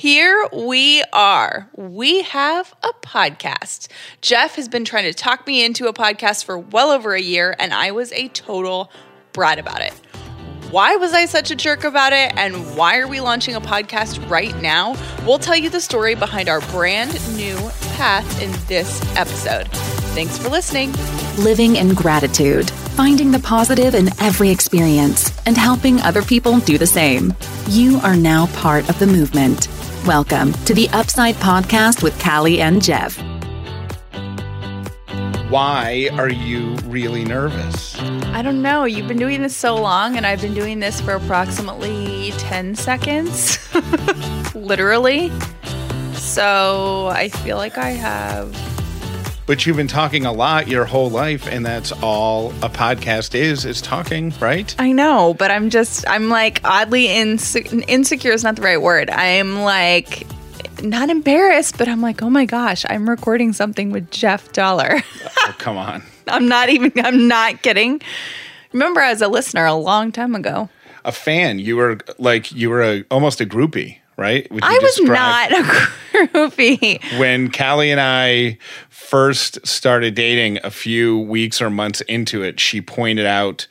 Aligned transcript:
Here 0.00 0.48
we 0.50 1.04
are. 1.12 1.68
We 1.76 2.22
have 2.22 2.74
a 2.82 2.88
podcast. 3.02 3.88
Jeff 4.22 4.54
has 4.54 4.66
been 4.66 4.86
trying 4.86 5.04
to 5.04 5.12
talk 5.12 5.46
me 5.46 5.62
into 5.62 5.88
a 5.88 5.92
podcast 5.92 6.46
for 6.46 6.58
well 6.58 6.90
over 6.90 7.12
a 7.12 7.20
year, 7.20 7.54
and 7.58 7.74
I 7.74 7.90
was 7.90 8.10
a 8.12 8.28
total 8.28 8.90
brat 9.34 9.58
about 9.58 9.82
it. 9.82 9.92
Why 10.70 10.96
was 10.96 11.12
I 11.12 11.26
such 11.26 11.50
a 11.50 11.54
jerk 11.54 11.84
about 11.84 12.14
it? 12.14 12.32
And 12.38 12.74
why 12.78 12.96
are 12.96 13.08
we 13.08 13.20
launching 13.20 13.54
a 13.56 13.60
podcast 13.60 14.26
right 14.30 14.56
now? 14.62 14.96
We'll 15.26 15.38
tell 15.38 15.56
you 15.56 15.68
the 15.68 15.82
story 15.82 16.14
behind 16.14 16.48
our 16.48 16.62
brand 16.72 17.12
new 17.36 17.58
path 17.98 18.40
in 18.40 18.52
this 18.68 19.02
episode. 19.18 19.68
Thanks 20.14 20.38
for 20.38 20.48
listening. 20.48 20.94
Living 21.36 21.76
in 21.76 21.92
gratitude, 21.92 22.70
finding 22.70 23.32
the 23.32 23.40
positive 23.40 23.94
in 23.94 24.08
every 24.22 24.48
experience, 24.48 25.30
and 25.44 25.58
helping 25.58 26.00
other 26.00 26.22
people 26.22 26.58
do 26.60 26.78
the 26.78 26.86
same. 26.86 27.34
You 27.68 27.98
are 27.98 28.16
now 28.16 28.46
part 28.54 28.88
of 28.88 28.98
the 28.98 29.06
movement. 29.06 29.68
Welcome 30.06 30.54
to 30.64 30.72
the 30.72 30.88
Upside 30.94 31.34
Podcast 31.36 32.02
with 32.02 32.18
Callie 32.22 32.62
and 32.62 32.82
Jeff. 32.82 33.18
Why 35.50 36.08
are 36.12 36.30
you 36.30 36.74
really 36.86 37.22
nervous? 37.22 38.00
I 38.00 38.40
don't 38.40 38.62
know. 38.62 38.84
You've 38.84 39.06
been 39.06 39.18
doing 39.18 39.42
this 39.42 39.54
so 39.54 39.76
long, 39.76 40.16
and 40.16 40.26
I've 40.26 40.40
been 40.40 40.54
doing 40.54 40.78
this 40.78 41.02
for 41.02 41.12
approximately 41.12 42.32
10 42.38 42.76
seconds, 42.76 43.58
literally. 44.54 45.30
So 46.14 47.08
I 47.08 47.28
feel 47.28 47.58
like 47.58 47.76
I 47.76 47.90
have. 47.90 48.69
But 49.50 49.66
you've 49.66 49.76
been 49.76 49.88
talking 49.88 50.26
a 50.26 50.32
lot 50.32 50.68
your 50.68 50.84
whole 50.84 51.10
life, 51.10 51.48
and 51.48 51.66
that's 51.66 51.90
all 51.90 52.50
a 52.62 52.68
podcast 52.68 53.34
is, 53.34 53.64
is 53.64 53.82
talking, 53.82 54.32
right? 54.38 54.72
I 54.78 54.92
know, 54.92 55.34
but 55.34 55.50
I'm 55.50 55.70
just, 55.70 56.08
I'm 56.08 56.28
like 56.28 56.60
oddly 56.62 57.08
inse- 57.08 57.84
insecure 57.88 58.30
is 58.30 58.44
not 58.44 58.54
the 58.54 58.62
right 58.62 58.80
word. 58.80 59.10
I'm 59.10 59.62
like 59.62 60.24
not 60.84 61.10
embarrassed, 61.10 61.78
but 61.78 61.88
I'm 61.88 62.00
like, 62.00 62.22
oh 62.22 62.30
my 62.30 62.44
gosh, 62.44 62.86
I'm 62.88 63.10
recording 63.10 63.52
something 63.52 63.90
with 63.90 64.12
Jeff 64.12 64.52
Dauler. 64.52 65.02
oh, 65.40 65.54
come 65.58 65.76
on. 65.76 66.04
I'm 66.28 66.46
not 66.46 66.68
even, 66.68 66.92
I'm 67.04 67.26
not 67.26 67.60
kidding. 67.62 68.00
Remember, 68.72 69.00
I 69.00 69.10
was 69.10 69.20
a 69.20 69.26
listener 69.26 69.66
a 69.66 69.74
long 69.74 70.12
time 70.12 70.36
ago. 70.36 70.68
A 71.04 71.10
fan. 71.10 71.58
You 71.58 71.76
were 71.76 71.98
like, 72.18 72.52
you 72.52 72.70
were 72.70 72.82
a, 72.84 73.04
almost 73.10 73.40
a 73.40 73.46
groupie, 73.46 73.98
right? 74.20 74.46
I 74.62 74.78
was 74.82 75.00
not 75.00 75.50
a 75.50 75.54
groupie. 76.28 77.18
When 77.18 77.50
Callie 77.50 77.90
and 77.90 78.00
I 78.00 78.58
first 78.90 79.66
started 79.66 80.14
dating 80.14 80.58
a 80.62 80.70
few 80.70 81.18
weeks 81.18 81.60
or 81.60 81.70
months 81.70 82.00
into 82.02 82.42
it, 82.42 82.60
she 82.60 82.80
pointed 82.80 83.26
out 83.26 83.66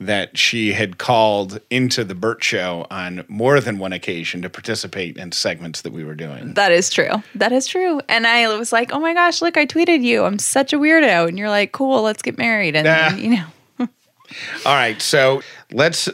that 0.00 0.36
she 0.36 0.72
had 0.72 0.98
called 0.98 1.60
into 1.70 2.02
the 2.02 2.14
Bert 2.16 2.42
Show 2.42 2.88
on 2.90 3.24
more 3.28 3.60
than 3.60 3.78
one 3.78 3.92
occasion 3.92 4.42
to 4.42 4.50
participate 4.50 5.16
in 5.16 5.30
segments 5.30 5.82
that 5.82 5.92
we 5.92 6.02
were 6.02 6.16
doing. 6.16 6.54
That 6.54 6.72
is 6.72 6.90
true. 6.90 7.22
That 7.36 7.52
is 7.52 7.68
true. 7.68 8.00
And 8.08 8.26
I 8.26 8.54
was 8.58 8.72
like, 8.72 8.92
oh 8.92 8.98
my 8.98 9.14
gosh, 9.14 9.40
look, 9.40 9.56
I 9.56 9.64
tweeted 9.64 10.02
you. 10.02 10.24
I'm 10.24 10.40
such 10.40 10.72
a 10.72 10.76
weirdo. 10.76 11.28
And 11.28 11.38
you're 11.38 11.50
like, 11.50 11.70
cool, 11.70 12.02
let's 12.02 12.20
get 12.20 12.36
married. 12.36 12.74
And, 12.74 12.84
Nah. 12.84 13.10
then, 13.10 13.18
you 13.20 13.30
know, 13.36 13.44
All 14.66 14.74
right, 14.74 15.00
so 15.00 15.40
let's 15.70 16.08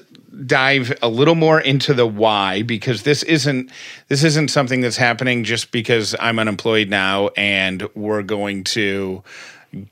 dive 0.46 0.96
a 1.02 1.08
little 1.08 1.34
more 1.34 1.60
into 1.60 1.94
the 1.94 2.06
why 2.06 2.62
because 2.62 3.02
this 3.02 3.22
isn't 3.24 3.70
this 4.08 4.24
isn't 4.24 4.48
something 4.48 4.80
that's 4.80 4.96
happening 4.96 5.44
just 5.44 5.72
because 5.72 6.14
I'm 6.20 6.38
unemployed 6.38 6.88
now 6.88 7.28
and 7.36 7.88
we're 7.94 8.22
going 8.22 8.64
to 8.64 9.22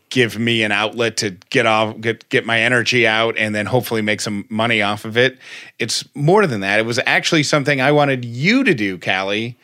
give 0.08 0.38
me 0.38 0.62
an 0.62 0.72
outlet 0.72 1.16
to 1.18 1.30
get 1.50 1.66
off 1.66 2.00
get 2.00 2.28
get 2.28 2.46
my 2.46 2.60
energy 2.60 3.06
out 3.06 3.36
and 3.36 3.54
then 3.54 3.66
hopefully 3.66 4.02
make 4.02 4.20
some 4.20 4.46
money 4.48 4.82
off 4.82 5.04
of 5.04 5.16
it. 5.16 5.38
It's 5.78 6.04
more 6.14 6.46
than 6.46 6.60
that. 6.60 6.78
It 6.78 6.86
was 6.86 7.00
actually 7.06 7.42
something 7.42 7.80
I 7.80 7.92
wanted 7.92 8.24
you 8.24 8.64
to 8.64 8.74
do, 8.74 8.98
Callie, 8.98 9.56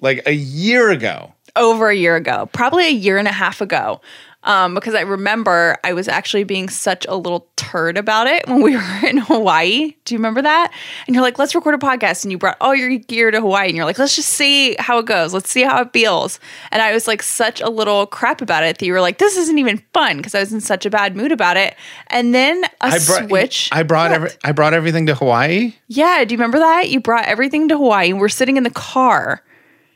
like 0.00 0.22
a 0.26 0.34
year 0.34 0.90
ago. 0.90 1.32
over 1.54 1.88
a 1.90 1.94
year 1.94 2.16
ago, 2.16 2.48
probably 2.52 2.86
a 2.86 2.90
year 2.90 3.18
and 3.18 3.28
a 3.28 3.32
half 3.32 3.60
ago. 3.60 4.00
Um, 4.44 4.74
because 4.74 4.94
I 4.94 5.02
remember 5.02 5.76
I 5.84 5.92
was 5.92 6.08
actually 6.08 6.44
being 6.44 6.68
such 6.68 7.06
a 7.06 7.14
little 7.14 7.46
turd 7.56 7.96
about 7.96 8.26
it 8.26 8.46
when 8.48 8.60
we 8.60 8.76
were 8.76 9.06
in 9.06 9.18
Hawaii. 9.18 9.94
Do 10.04 10.14
you 10.14 10.18
remember 10.18 10.42
that? 10.42 10.72
And 11.06 11.14
you're 11.14 11.22
like, 11.22 11.38
let's 11.38 11.54
record 11.54 11.74
a 11.74 11.78
podcast. 11.78 12.24
And 12.24 12.32
you 12.32 12.38
brought 12.38 12.56
all 12.60 12.74
your 12.74 12.90
gear 12.98 13.30
to 13.30 13.40
Hawaii. 13.40 13.68
And 13.68 13.76
you're 13.76 13.84
like, 13.84 13.98
let's 13.98 14.16
just 14.16 14.30
see 14.30 14.74
how 14.78 14.98
it 14.98 15.06
goes. 15.06 15.32
Let's 15.32 15.50
see 15.50 15.62
how 15.62 15.82
it 15.82 15.92
feels. 15.92 16.40
And 16.70 16.82
I 16.82 16.92
was 16.92 17.06
like, 17.06 17.22
such 17.22 17.60
a 17.60 17.68
little 17.68 18.06
crap 18.06 18.40
about 18.42 18.64
it 18.64 18.78
that 18.78 18.86
you 18.86 18.92
were 18.92 19.00
like, 19.00 19.18
this 19.18 19.36
isn't 19.36 19.58
even 19.58 19.82
fun 19.92 20.16
because 20.16 20.34
I 20.34 20.40
was 20.40 20.52
in 20.52 20.60
such 20.60 20.86
a 20.86 20.90
bad 20.90 21.16
mood 21.16 21.32
about 21.32 21.56
it. 21.56 21.76
And 22.08 22.34
then 22.34 22.64
a 22.64 22.68
I 22.80 22.98
brought 22.98 23.28
switch. 23.28 23.68
I 23.72 23.82
brought 23.82 24.10
every, 24.12 24.30
I 24.44 24.52
brought 24.52 24.74
everything 24.74 25.06
to 25.06 25.14
Hawaii. 25.14 25.74
Yeah. 25.88 26.24
Do 26.24 26.32
you 26.34 26.38
remember 26.38 26.58
that? 26.58 26.90
You 26.90 27.00
brought 27.00 27.26
everything 27.26 27.68
to 27.68 27.76
Hawaii 27.76 28.12
we're 28.22 28.28
sitting 28.28 28.56
in 28.56 28.62
the 28.62 28.70
car. 28.70 29.42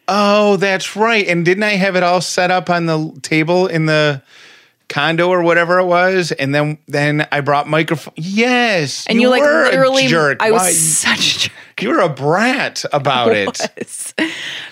Oh, 0.08 0.56
that's 0.56 0.94
right. 0.96 1.26
And 1.26 1.44
didn't 1.44 1.64
I 1.64 1.70
have 1.70 1.96
it 1.96 2.02
all 2.02 2.20
set 2.20 2.50
up 2.50 2.70
on 2.70 2.86
the 2.86 3.12
table 3.22 3.66
in 3.66 3.86
the 3.86 4.22
condo 4.88 5.28
or 5.28 5.42
whatever 5.42 5.78
it 5.78 5.86
was? 5.86 6.32
And 6.32 6.54
then 6.54 6.78
then 6.86 7.26
I 7.32 7.40
brought 7.40 7.68
microphone. 7.68 8.14
Yes. 8.16 9.06
And 9.08 9.20
you, 9.20 9.28
like 9.28 9.42
were 9.42 9.62
a 9.62 9.70
literally, 9.70 10.06
jerk. 10.06 10.40
I 10.40 10.50
was 10.52 10.62
Why- 10.62 10.72
such 10.72 11.36
a 11.36 11.48
jerk. 11.48 11.52
You 11.80 11.90
were 11.90 12.00
a 12.00 12.08
brat 12.08 12.84
about 12.92 13.32
it. 13.34 13.60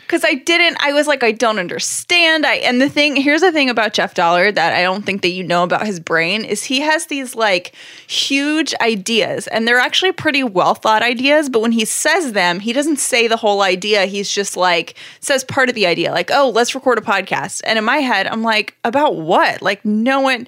because 0.06 0.24
I 0.24 0.34
didn't. 0.34 0.78
I 0.80 0.92
was 0.92 1.06
like, 1.06 1.22
I 1.22 1.32
don't 1.32 1.58
understand. 1.58 2.46
I 2.46 2.54
and 2.56 2.80
the 2.80 2.88
thing 2.88 3.16
here's 3.16 3.42
the 3.42 3.52
thing 3.52 3.68
about 3.68 3.92
Jeff 3.92 4.14
Dauler 4.14 4.50
that 4.50 4.72
I 4.72 4.82
don't 4.82 5.04
think 5.04 5.20
that 5.22 5.28
you 5.28 5.42
know 5.42 5.64
about 5.64 5.86
his 5.86 6.00
brain 6.00 6.44
is 6.44 6.64
he 6.64 6.80
has 6.80 7.06
these 7.06 7.34
like 7.34 7.74
huge 8.06 8.74
ideas, 8.80 9.46
and 9.48 9.68
they're 9.68 9.78
actually 9.78 10.12
pretty 10.12 10.42
well 10.42 10.74
thought 10.74 11.02
ideas. 11.02 11.50
But 11.50 11.60
when 11.60 11.72
he 11.72 11.84
says 11.84 12.32
them, 12.32 12.60
he 12.60 12.72
doesn't 12.72 12.98
say 12.98 13.28
the 13.28 13.36
whole 13.36 13.60
idea. 13.60 14.06
He's 14.06 14.30
just 14.30 14.56
like 14.56 14.94
says 15.20 15.44
part 15.44 15.68
of 15.68 15.74
the 15.74 15.86
idea, 15.86 16.10
like, 16.10 16.30
oh, 16.32 16.50
let's 16.54 16.74
record 16.74 16.96
a 16.96 17.02
podcast. 17.02 17.60
And 17.64 17.78
in 17.78 17.84
my 17.84 17.98
head, 17.98 18.26
I'm 18.26 18.42
like, 18.42 18.76
about 18.82 19.16
what? 19.16 19.60
Like, 19.60 19.84
no 19.84 20.20
one 20.20 20.46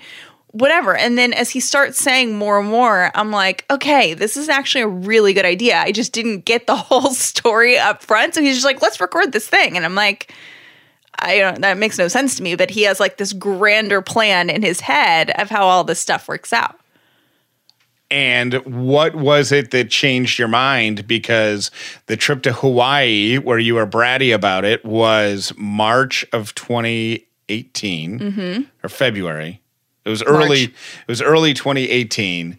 whatever. 0.58 0.96
And 0.96 1.16
then 1.18 1.32
as 1.32 1.50
he 1.50 1.60
starts 1.60 1.98
saying 2.00 2.36
more 2.36 2.58
and 2.58 2.68
more, 2.68 3.10
I'm 3.14 3.30
like, 3.30 3.64
okay, 3.70 4.14
this 4.14 4.36
is 4.36 4.48
actually 4.48 4.82
a 4.82 4.88
really 4.88 5.32
good 5.32 5.44
idea. 5.44 5.78
I 5.78 5.92
just 5.92 6.12
didn't 6.12 6.44
get 6.44 6.66
the 6.66 6.76
whole 6.88 7.10
story 7.12 7.78
up 7.78 8.02
front. 8.02 8.34
So 8.34 8.40
he's 8.40 8.54
just 8.56 8.64
like, 8.66 8.82
let's 8.82 9.00
record 9.00 9.32
this 9.32 9.48
thing. 9.48 9.76
And 9.76 9.84
I'm 9.84 9.94
like, 9.94 10.32
I 11.18 11.38
don't, 11.38 11.60
that 11.62 11.78
makes 11.78 11.98
no 11.98 12.08
sense 12.08 12.36
to 12.36 12.42
me, 12.42 12.56
but 12.56 12.70
he 12.70 12.82
has 12.82 13.00
like 13.00 13.16
this 13.16 13.32
grander 13.32 14.02
plan 14.02 14.50
in 14.50 14.62
his 14.62 14.80
head 14.80 15.30
of 15.40 15.48
how 15.48 15.66
all 15.66 15.84
this 15.84 15.98
stuff 16.00 16.28
works 16.28 16.52
out. 16.52 16.78
And 18.10 18.54
what 18.64 19.16
was 19.16 19.50
it 19.50 19.72
that 19.72 19.90
changed 19.90 20.38
your 20.38 20.46
mind? 20.48 21.08
Because 21.08 21.70
the 22.06 22.16
trip 22.16 22.42
to 22.42 22.52
Hawaii, 22.52 23.36
where 23.38 23.58
you 23.58 23.74
were 23.74 23.86
bratty 23.86 24.32
about 24.34 24.64
it, 24.64 24.84
was 24.84 25.52
March 25.56 26.24
of 26.32 26.54
2018 26.54 28.18
Mm-hmm. 28.18 28.62
or 28.82 28.88
February. 28.88 29.60
It 30.06 30.10
was 30.10 30.22
early. 30.22 30.68
March. 30.68 30.74
It 31.00 31.08
was 31.08 31.20
early 31.20 31.52
2018, 31.52 32.58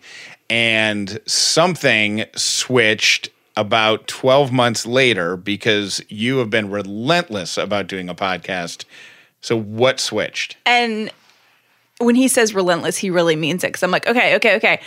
and 0.49 1.19
something 1.25 2.25
switched 2.35 3.29
about 3.55 4.07
12 4.07 4.51
months 4.51 4.85
later 4.85 5.35
because 5.35 6.01
you 6.09 6.37
have 6.37 6.51
been 6.51 6.69
relentless 6.69 7.57
about 7.57 7.87
doing 7.87 8.07
a 8.07 8.13
podcast. 8.13 8.85
So 9.41 9.57
what 9.59 9.99
switched? 9.99 10.57
And 10.65 11.11
when 11.99 12.13
he 12.13 12.27
says 12.27 12.53
relentless, 12.53 12.97
he 12.97 13.09
really 13.09 13.35
means 13.35 13.63
it. 13.63 13.73
Cause 13.73 13.81
I'm 13.81 13.91
like, 13.91 14.07
okay, 14.07 14.35
okay, 14.35 14.55
okay. 14.57 14.81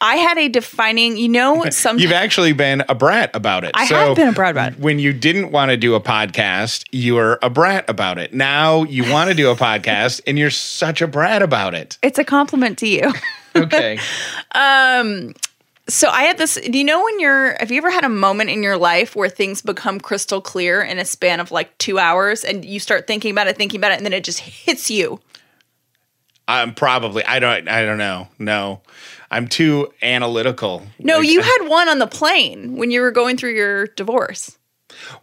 I 0.00 0.16
had 0.16 0.38
a 0.38 0.48
defining, 0.48 1.16
you 1.16 1.28
know, 1.28 1.64
some 1.70 1.98
You've 2.00 2.12
actually 2.12 2.52
been 2.52 2.84
a 2.88 2.94
brat 2.94 3.30
about 3.34 3.64
it. 3.64 3.72
I 3.74 3.84
have 3.84 4.16
been 4.16 4.28
a 4.28 4.32
brat 4.32 4.52
about 4.52 4.72
it. 4.72 4.78
When 4.78 4.98
you 4.98 5.12
didn't 5.12 5.50
want 5.50 5.70
to 5.70 5.76
do 5.76 5.94
a 5.94 6.00
podcast, 6.00 6.84
you 6.92 7.14
were 7.16 7.38
a 7.42 7.50
brat 7.50 7.88
about 7.88 8.18
it. 8.18 8.32
Now 8.32 8.84
you 8.84 9.10
want 9.10 9.28
to 9.30 9.34
do 9.34 9.50
a 9.50 9.56
podcast 9.68 10.20
and 10.26 10.38
you're 10.38 10.50
such 10.50 11.02
a 11.02 11.08
brat 11.08 11.42
about 11.42 11.74
it. 11.74 11.98
it's 12.02 12.18
a 12.18 12.24
compliment 12.24 12.78
to 12.78 12.88
you. 12.88 13.12
Okay. 13.56 13.98
Um 14.52 15.34
so 15.88 16.08
I 16.10 16.22
had 16.24 16.36
this. 16.38 16.56
Do 16.56 16.78
you 16.78 16.84
know 16.84 17.02
when 17.02 17.18
you're? 17.18 17.56
Have 17.58 17.72
you 17.72 17.78
ever 17.78 17.90
had 17.90 18.04
a 18.04 18.08
moment 18.10 18.50
in 18.50 18.62
your 18.62 18.76
life 18.76 19.16
where 19.16 19.30
things 19.30 19.62
become 19.62 19.98
crystal 19.98 20.40
clear 20.40 20.82
in 20.82 20.98
a 20.98 21.04
span 21.04 21.40
of 21.40 21.50
like 21.50 21.76
two 21.78 21.98
hours, 21.98 22.44
and 22.44 22.64
you 22.64 22.78
start 22.78 23.06
thinking 23.06 23.32
about 23.32 23.48
it, 23.48 23.56
thinking 23.56 23.80
about 23.80 23.92
it, 23.92 23.96
and 23.96 24.04
then 24.04 24.12
it 24.12 24.22
just 24.22 24.40
hits 24.40 24.90
you? 24.90 25.18
I'm 26.46 26.74
probably 26.74 27.24
I 27.24 27.38
don't 27.38 27.66
I 27.68 27.84
don't 27.84 27.98
know. 27.98 28.28
No. 28.38 28.82
I'm 29.30 29.48
too 29.48 29.92
analytical. 30.02 30.82
No, 30.98 31.18
Like, 31.18 31.28
you 31.28 31.42
had 31.42 31.68
one 31.68 31.88
on 31.88 31.98
the 31.98 32.06
plane 32.06 32.76
when 32.76 32.90
you 32.90 33.00
were 33.00 33.10
going 33.10 33.36
through 33.36 33.54
your 33.54 33.86
divorce. 33.88 34.58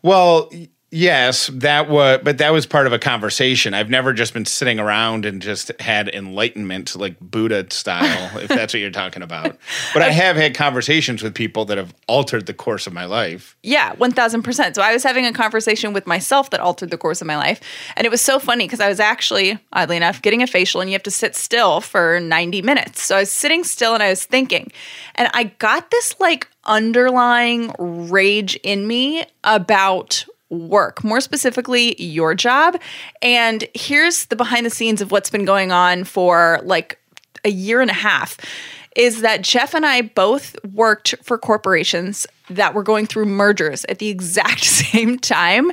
Well, 0.02 0.52
yes, 0.95 1.47
that 1.53 1.89
was 1.89 2.21
but 2.24 2.38
that 2.38 2.51
was 2.51 2.65
part 2.65 2.88
of 2.88 2.94
a 2.94 3.00
conversation. 3.00 3.74
I've 3.74 3.89
never 3.89 4.13
just 4.13 4.33
been 4.33 4.45
sitting 4.45 4.80
around 4.80 5.25
and 5.25 5.42
just 5.42 5.71
had 5.81 6.07
enlightenment 6.07 6.95
like 6.95 7.19
Buddha 7.19 7.68
style, 7.69 8.38
if 8.39 8.47
that's 8.47 8.74
what 8.74 8.80
you're 8.80 8.92
talking 8.92 9.21
about. 9.21 9.57
But 9.94 10.01
I 10.01 10.12
have 10.12 10.36
had 10.38 10.56
conversations 10.56 11.21
with 11.21 11.36
people 11.36 11.65
that 11.65 11.77
have 11.77 11.94
altered 12.07 12.45
the 12.45 12.53
course 12.53 12.88
of 12.88 12.94
my 12.94 13.06
life. 13.06 13.57
Yeah, 13.62 13.94
1000%. 13.95 14.75
So 14.75 14.81
I 14.81 14.94
was 14.94 15.03
having 15.03 15.25
a 15.25 15.33
conversation 15.33 15.94
with 15.94 16.07
myself 16.07 16.50
that 16.51 16.59
altered 16.59 16.89
the 16.89 16.97
course 16.97 17.21
of 17.21 17.27
my 17.27 17.36
life. 17.36 17.59
And 17.95 18.06
it 18.06 18.09
was 18.09 18.21
so 18.21 18.39
funny 18.39 18.65
because 18.65 18.80
I 18.80 18.88
was 18.88 19.00
actually, 19.00 19.59
oddly 19.74 19.97
enough, 19.97 20.21
getting 20.21 20.42
a 20.42 20.47
facial 20.47 20.81
and 20.81 20.89
you 20.89 20.94
have 20.94 21.03
to 21.03 21.12
sit 21.12 21.36
still 21.36 21.81
for 21.81 22.19
90 22.19 22.62
minutes. 22.62 23.01
So 23.01 23.18
I 23.18 23.19
was 23.21 23.31
sitting 23.31 23.63
still 23.63 23.94
and 23.94 24.01
I 24.01 24.09
was 24.09 24.24
thinking. 24.24 24.71
And 25.15 25.30
I 25.33 25.45
got 25.45 25.92
this 25.92 26.15
like 26.19 26.47
underlying 26.65 27.74
rage 27.77 28.56
in 28.63 28.88
me 28.88 29.25
about 29.44 30.25
work, 30.56 31.04
more 31.04 31.22
specifically, 31.22 32.02
your 32.02 32.34
job. 32.36 32.80
And 33.22 33.68
here's 33.74 34.25
the 34.25 34.36
behind 34.36 34.66
the 34.66 34.69
scenes 34.69 35.02
of 35.02 35.12
what's 35.12 35.30
been 35.30 35.46
going 35.46 35.72
on 35.72 36.04
for 36.04 36.60
like 36.63 37.00
a 37.44 37.50
year 37.50 37.81
and 37.81 37.92
a 37.92 37.96
half 37.96 38.38
is 38.96 39.22
that 39.22 39.42
Jeff 39.42 39.74
and 39.74 39.86
I 39.86 40.02
both 40.02 40.56
worked 40.74 41.16
for 41.22 41.38
corporations 41.38 42.25
that 42.50 42.74
were 42.74 42.84
going 42.84 43.06
through 43.06 43.25
mergers 43.25 43.86
at 43.86 44.00
the 44.00 44.07
exact 44.07 44.63
same 44.63 45.19
time. 45.19 45.72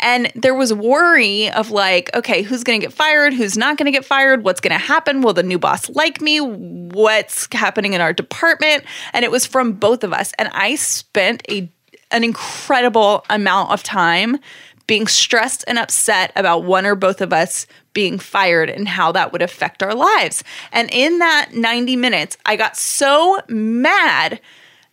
And 0.00 0.32
there 0.34 0.54
was 0.54 0.72
worry 0.72 1.50
of 1.50 1.70
like, 1.70 2.10
okay, 2.14 2.42
who's 2.42 2.64
going 2.64 2.80
to 2.80 2.86
get 2.86 2.94
fired? 2.94 3.34
Who's 3.34 3.58
not 3.58 3.76
going 3.76 3.86
to 3.86 3.92
get 3.92 4.04
fired? 4.04 4.42
What's 4.42 4.60
going 4.60 4.72
to 4.72 4.84
happen? 4.84 5.20
Will 5.20 5.34
the 5.34 5.42
new 5.42 5.58
boss 5.58 5.90
like 5.90 6.20
me? 6.20 6.40
What's 6.40 7.46
happening 7.52 7.92
in 7.92 8.00
our 8.00 8.12
department? 8.12 8.84
And 9.12 9.24
it 9.24 9.30
was 9.30 9.44
from 9.44 9.74
both 9.74 10.02
of 10.02 10.12
us. 10.12 10.32
And 10.38 10.48
I 10.52 10.76
spent 10.76 11.42
a 11.50 11.70
an 12.12 12.24
incredible 12.24 13.24
amount 13.30 13.70
of 13.70 13.82
time 13.82 14.38
being 14.86 15.06
stressed 15.06 15.64
and 15.66 15.78
upset 15.78 16.32
about 16.36 16.64
one 16.64 16.84
or 16.84 16.94
both 16.94 17.20
of 17.20 17.32
us 17.32 17.66
being 17.92 18.18
fired 18.18 18.68
and 18.68 18.88
how 18.88 19.12
that 19.12 19.32
would 19.32 19.42
affect 19.42 19.82
our 19.82 19.94
lives. 19.94 20.42
And 20.72 20.88
in 20.92 21.18
that 21.18 21.50
90 21.54 21.96
minutes, 21.96 22.36
I 22.46 22.56
got 22.56 22.76
so 22.76 23.38
mad 23.48 24.40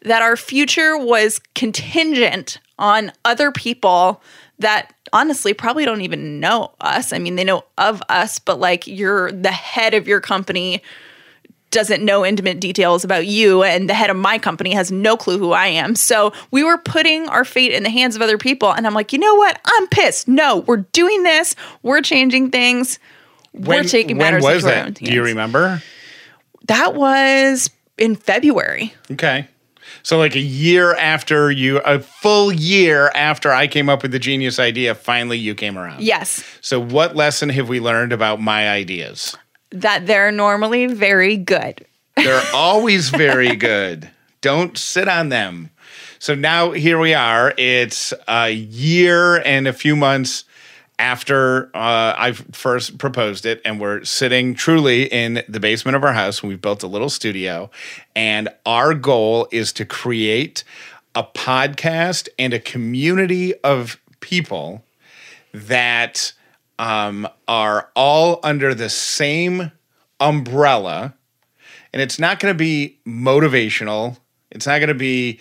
that 0.04 0.22
our 0.22 0.38
future 0.38 0.98
was 0.98 1.42
contingent 1.56 2.60
on 2.78 3.12
other 3.26 3.52
people 3.52 4.22
that 4.60 4.94
honestly 5.12 5.54
probably 5.54 5.86
don't 5.86 6.02
even 6.02 6.40
know 6.40 6.72
us. 6.80 7.12
I 7.12 7.20
mean, 7.20 7.36
they 7.36 7.44
know 7.44 7.66
of 7.78 8.02
us, 8.10 8.40
but 8.40 8.60
like 8.60 8.88
you're 8.88 9.32
the 9.32 9.52
head 9.52 9.94
of 9.94 10.08
your 10.08 10.22
company 10.22 10.82
doesn't 11.72 12.04
know 12.04 12.26
intimate 12.26 12.60
details 12.60 13.04
about 13.04 13.28
you 13.28 13.64
and 13.64 13.90
the 13.90 13.94
head 13.94 14.10
of 14.10 14.18
my 14.18 14.38
company 14.38 14.74
has 14.74 14.92
no 14.92 15.16
clue 15.16 15.38
who 15.38 15.52
I 15.52 15.68
am. 15.68 15.96
So 15.96 16.34
we 16.52 16.64
were 16.64 16.78
putting 16.78 17.28
our 17.30 17.46
fate 17.46 17.72
in 17.72 17.84
the 17.84 17.90
hands 17.90 18.16
of 18.16 18.22
other 18.22 18.38
people 18.38 18.72
and 18.74 18.88
I'm 18.88 18.94
like, 18.94 19.14
"You 19.14 19.20
know 19.20 19.36
what? 19.36 19.60
I'm 19.66 19.88
pissed. 19.88 20.28
No, 20.28 20.58
we're 20.58 20.78
doing 20.78 21.24
this. 21.24 21.56
We're 21.84 22.02
changing 22.02 22.52
things. 22.52 23.00
we're 23.54 23.84
taking 23.84 24.18
when 24.18 24.34
matters 24.34 24.44
was 24.44 24.64
into 24.64 24.78
our 24.78 24.86
own 24.86 24.94
Do 24.94 25.12
you 25.12 25.24
remember? 25.24 25.82
That 26.68 26.96
was 26.96 27.70
in 27.98 28.16
February. 28.16 28.94
Okay. 29.12 29.48
So 30.04 30.18
like 30.18 30.36
a 30.36 30.40
year 30.40 30.96
after 30.96 31.52
you 31.52 31.80
a 31.80 32.00
full 32.00 32.52
year 32.52 33.12
after 33.16 33.52
I 33.52 33.68
came 33.68 33.90
up 33.90 34.02
with 34.04 34.12
the 34.12 34.20
genius 34.20 34.60
idea, 34.60 34.96
finally 34.96 35.38
you 35.38 35.56
came 35.56 35.78
around. 35.78 36.02
Yes. 36.02 36.44
So 36.62 36.80
what 36.80 37.16
lesson 37.16 37.50
have 37.50 37.70
we 37.70 37.80
learned 37.80 38.14
about 38.14 38.40
my 38.40 38.70
ideas? 38.70 39.36
That 39.72 40.08
they're 40.08 40.32
normally 40.32 40.88
very 40.88 41.38
good. 41.38 41.86
They're 42.16 42.44
always 42.54 43.10
very 43.10 43.56
good. 43.56 44.10
Don't 44.42 44.78
sit 44.78 45.08
on 45.08 45.30
them. 45.30 45.70
So 46.18 46.36
now 46.36 46.72
here 46.72 47.00
we 47.00 47.14
are. 47.14 47.54
It's 47.58 48.14
a 48.28 48.50
year 48.50 49.38
and 49.38 49.68
a 49.68 49.74
few 49.74 49.96
months 49.96 50.44
after 50.98 51.68
uh, 51.68 52.14
I 52.18 52.34
first 52.52 52.98
proposed 52.98 53.46
it, 53.46 53.62
and 53.64 53.80
we're 53.80 54.04
sitting 54.04 54.54
truly 54.54 55.04
in 55.06 55.44
the 55.48 55.60
basement 55.60 55.96
of 55.96 56.04
our 56.04 56.12
house. 56.12 56.44
We've 56.44 56.62
built 56.62 56.84
a 56.84 56.88
little 56.88 57.10
studio, 57.10 57.72
and 58.16 58.50
our 58.66 58.94
goal 58.94 59.48
is 59.52 59.72
to 59.74 59.86
create 59.86 60.66
a 61.16 61.24
podcast 61.24 62.28
and 62.38 62.54
a 62.54 62.60
community 62.60 63.56
of 63.62 63.98
people 64.20 64.84
that 65.54 66.34
um, 66.80 67.28
are 67.48 67.90
all 67.96 68.40
under 68.44 68.74
the 68.74 68.90
same 68.90 69.72
umbrella 70.20 71.14
and 71.94 72.02
it's 72.02 72.20
not 72.20 72.40
going 72.40 72.54
to 72.54 72.58
be 72.58 72.98
motivational. 73.08 74.18
It's 74.52 74.68
not 74.68 74.80
going 74.80 74.90
to 74.90 74.94
be 74.94 75.40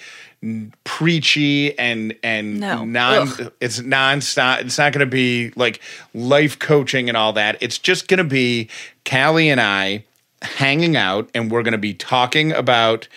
preachy 0.85 1.77
and 1.79 2.15
and 2.23 2.61
No. 2.61 2.85
non. 2.85 3.29
Ugh. 3.29 3.53
It's 3.61 3.81
nonstop. 3.81 4.61
It's 4.61 4.79
not 4.79 4.93
going 4.93 5.01
to 5.05 5.11
be 5.11 5.53
like 5.57 5.81
life 6.15 6.59
coaching 6.59 7.09
and 7.09 7.17
all 7.17 7.33
that. 7.35 7.57
It's 7.61 7.79
just 7.79 8.09
going 8.09 8.19
to 8.19 8.25
be 8.25 8.69
Callie 9.09 9.51
and 9.51 9.61
I 9.61 10.05
hanging 10.43 10.97
out, 10.97 11.29
and 11.35 11.51
we're 11.51 11.63
going 11.63 11.73
to 11.73 11.79
be 11.79 11.95
talking 11.95 12.53
about 12.53 13.09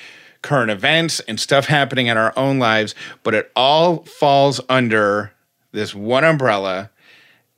current 0.41 0.71
events 0.71 1.19
and 1.21 1.39
stuff 1.39 1.67
happening 1.67 2.07
in 2.07 2.17
our 2.17 2.33
own 2.37 2.57
lives. 2.59 2.95
But 3.23 3.33
it 3.35 3.51
all 3.55 4.03
falls 4.03 4.59
under 4.67 5.31
this 5.71 5.93
one 5.95 6.23
umbrella, 6.23 6.89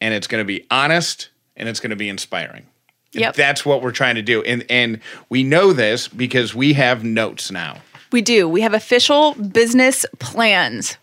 and 0.03 0.13
it's 0.13 0.27
going 0.27 0.41
to 0.41 0.45
be 0.45 0.67
honest 0.69 1.29
and 1.55 1.69
it's 1.69 1.79
going 1.79 1.91
to 1.91 1.95
be 1.95 2.09
inspiring. 2.09 2.67
Yep. 3.13 3.35
That's 3.35 3.65
what 3.65 3.81
we're 3.81 3.91
trying 3.91 4.15
to 4.15 4.21
do. 4.21 4.41
And 4.43 4.65
and 4.69 4.99
we 5.29 5.43
know 5.43 5.71
this 5.71 6.07
because 6.07 6.53
we 6.53 6.73
have 6.73 7.03
notes 7.03 7.51
now. 7.51 7.77
We 8.11 8.21
do. 8.21 8.49
We 8.49 8.61
have 8.61 8.73
official 8.73 9.33
business 9.35 10.05
plans. 10.19 10.97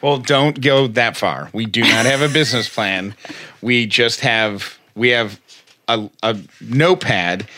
Well, 0.00 0.18
don't 0.18 0.60
go 0.60 0.86
that 0.88 1.16
far. 1.16 1.50
We 1.52 1.66
do 1.66 1.82
not 1.82 2.06
have 2.06 2.22
a 2.22 2.28
business 2.28 2.68
plan. 2.68 3.14
We 3.60 3.86
just 3.86 4.20
have 4.20 4.78
we 4.94 5.10
have 5.10 5.38
a, 5.86 6.08
a 6.22 6.38
notepad. 6.60 7.48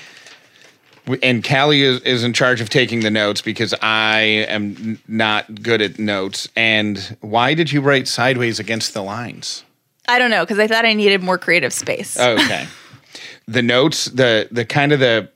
And 1.22 1.46
Callie 1.46 1.82
is, 1.82 2.00
is 2.02 2.22
in 2.24 2.34
charge 2.34 2.60
of 2.60 2.68
taking 2.68 3.00
the 3.00 3.10
notes 3.10 3.40
because 3.40 3.72
I 3.80 4.20
am 4.48 4.98
not 5.08 5.62
good 5.62 5.80
at 5.80 5.98
notes. 5.98 6.48
And 6.54 7.16
why 7.20 7.54
did 7.54 7.72
you 7.72 7.80
write 7.80 8.08
sideways 8.08 8.58
against 8.58 8.92
the 8.92 9.02
lines? 9.02 9.64
I 10.08 10.18
don't 10.18 10.30
know 10.30 10.44
because 10.44 10.58
I 10.58 10.66
thought 10.66 10.84
I 10.86 10.94
needed 10.94 11.22
more 11.22 11.38
creative 11.38 11.72
space. 11.72 12.18
Oh, 12.18 12.32
okay. 12.32 12.66
the 13.46 13.62
notes, 13.62 14.06
the 14.06 14.48
the 14.50 14.64
kind 14.64 14.92
of 14.92 15.00
the 15.00 15.30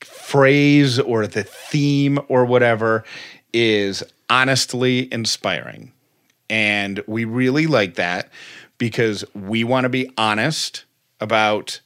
phrase 0.00 0.98
or 0.98 1.26
the 1.26 1.44
theme 1.44 2.18
or 2.28 2.44
whatever 2.44 3.04
is 3.52 4.02
honestly 4.28 5.12
inspiring. 5.12 5.92
And 6.50 7.02
we 7.06 7.24
really 7.24 7.66
like 7.66 7.94
that 7.94 8.30
because 8.76 9.24
we 9.34 9.64
want 9.64 9.84
to 9.84 9.88
be 9.88 10.10
honest 10.18 10.84
about 11.20 11.80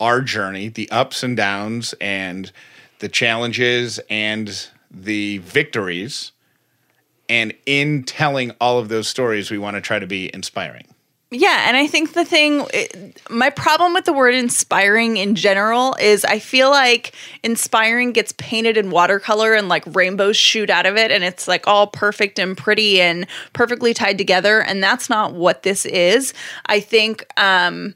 our 0.00 0.20
journey, 0.20 0.68
the 0.68 0.90
ups 0.90 1.22
and 1.22 1.36
downs 1.36 1.94
and 2.00 2.50
the 2.98 3.08
challenges 3.08 4.00
and 4.10 4.68
the 4.90 5.38
victories. 5.38 6.32
And 7.28 7.54
in 7.66 8.04
telling 8.04 8.52
all 8.60 8.78
of 8.78 8.88
those 8.88 9.06
stories, 9.06 9.50
we 9.50 9.58
want 9.58 9.76
to 9.76 9.80
try 9.80 9.98
to 9.98 10.06
be 10.06 10.30
inspiring. 10.34 10.91
Yeah, 11.34 11.64
and 11.66 11.78
I 11.78 11.86
think 11.86 12.12
the 12.12 12.26
thing, 12.26 12.66
it- 12.74 13.18
my 13.30 13.48
problem 13.48 13.94
with 13.94 14.04
the 14.04 14.12
word 14.12 14.34
inspiring 14.34 15.16
in 15.16 15.34
general 15.34 15.94
is 15.98 16.26
I 16.26 16.38
feel 16.38 16.68
like 16.70 17.14
inspiring 17.42 18.12
gets 18.12 18.32
painted 18.36 18.76
in 18.76 18.90
watercolor 18.90 19.54
and 19.54 19.66
like 19.66 19.82
rainbows 19.96 20.36
shoot 20.36 20.68
out 20.68 20.84
of 20.84 20.98
it, 20.98 21.10
and 21.10 21.24
it's 21.24 21.48
like 21.48 21.66
all 21.66 21.86
perfect 21.86 22.38
and 22.38 22.54
pretty 22.54 23.00
and 23.00 23.26
perfectly 23.54 23.94
tied 23.94 24.18
together. 24.18 24.60
And 24.60 24.82
that's 24.82 25.08
not 25.08 25.32
what 25.32 25.62
this 25.62 25.86
is. 25.86 26.34
I 26.66 26.80
think, 26.80 27.24
um, 27.40 27.94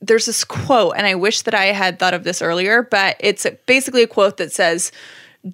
there's 0.00 0.26
this 0.26 0.44
quote, 0.44 0.94
and 0.96 1.04
I 1.04 1.16
wish 1.16 1.42
that 1.42 1.54
I 1.54 1.66
had 1.66 1.98
thought 1.98 2.14
of 2.14 2.22
this 2.22 2.40
earlier, 2.40 2.84
but 2.84 3.16
it's 3.18 3.44
basically 3.66 4.04
a 4.04 4.06
quote 4.06 4.36
that 4.36 4.52
says, 4.52 4.92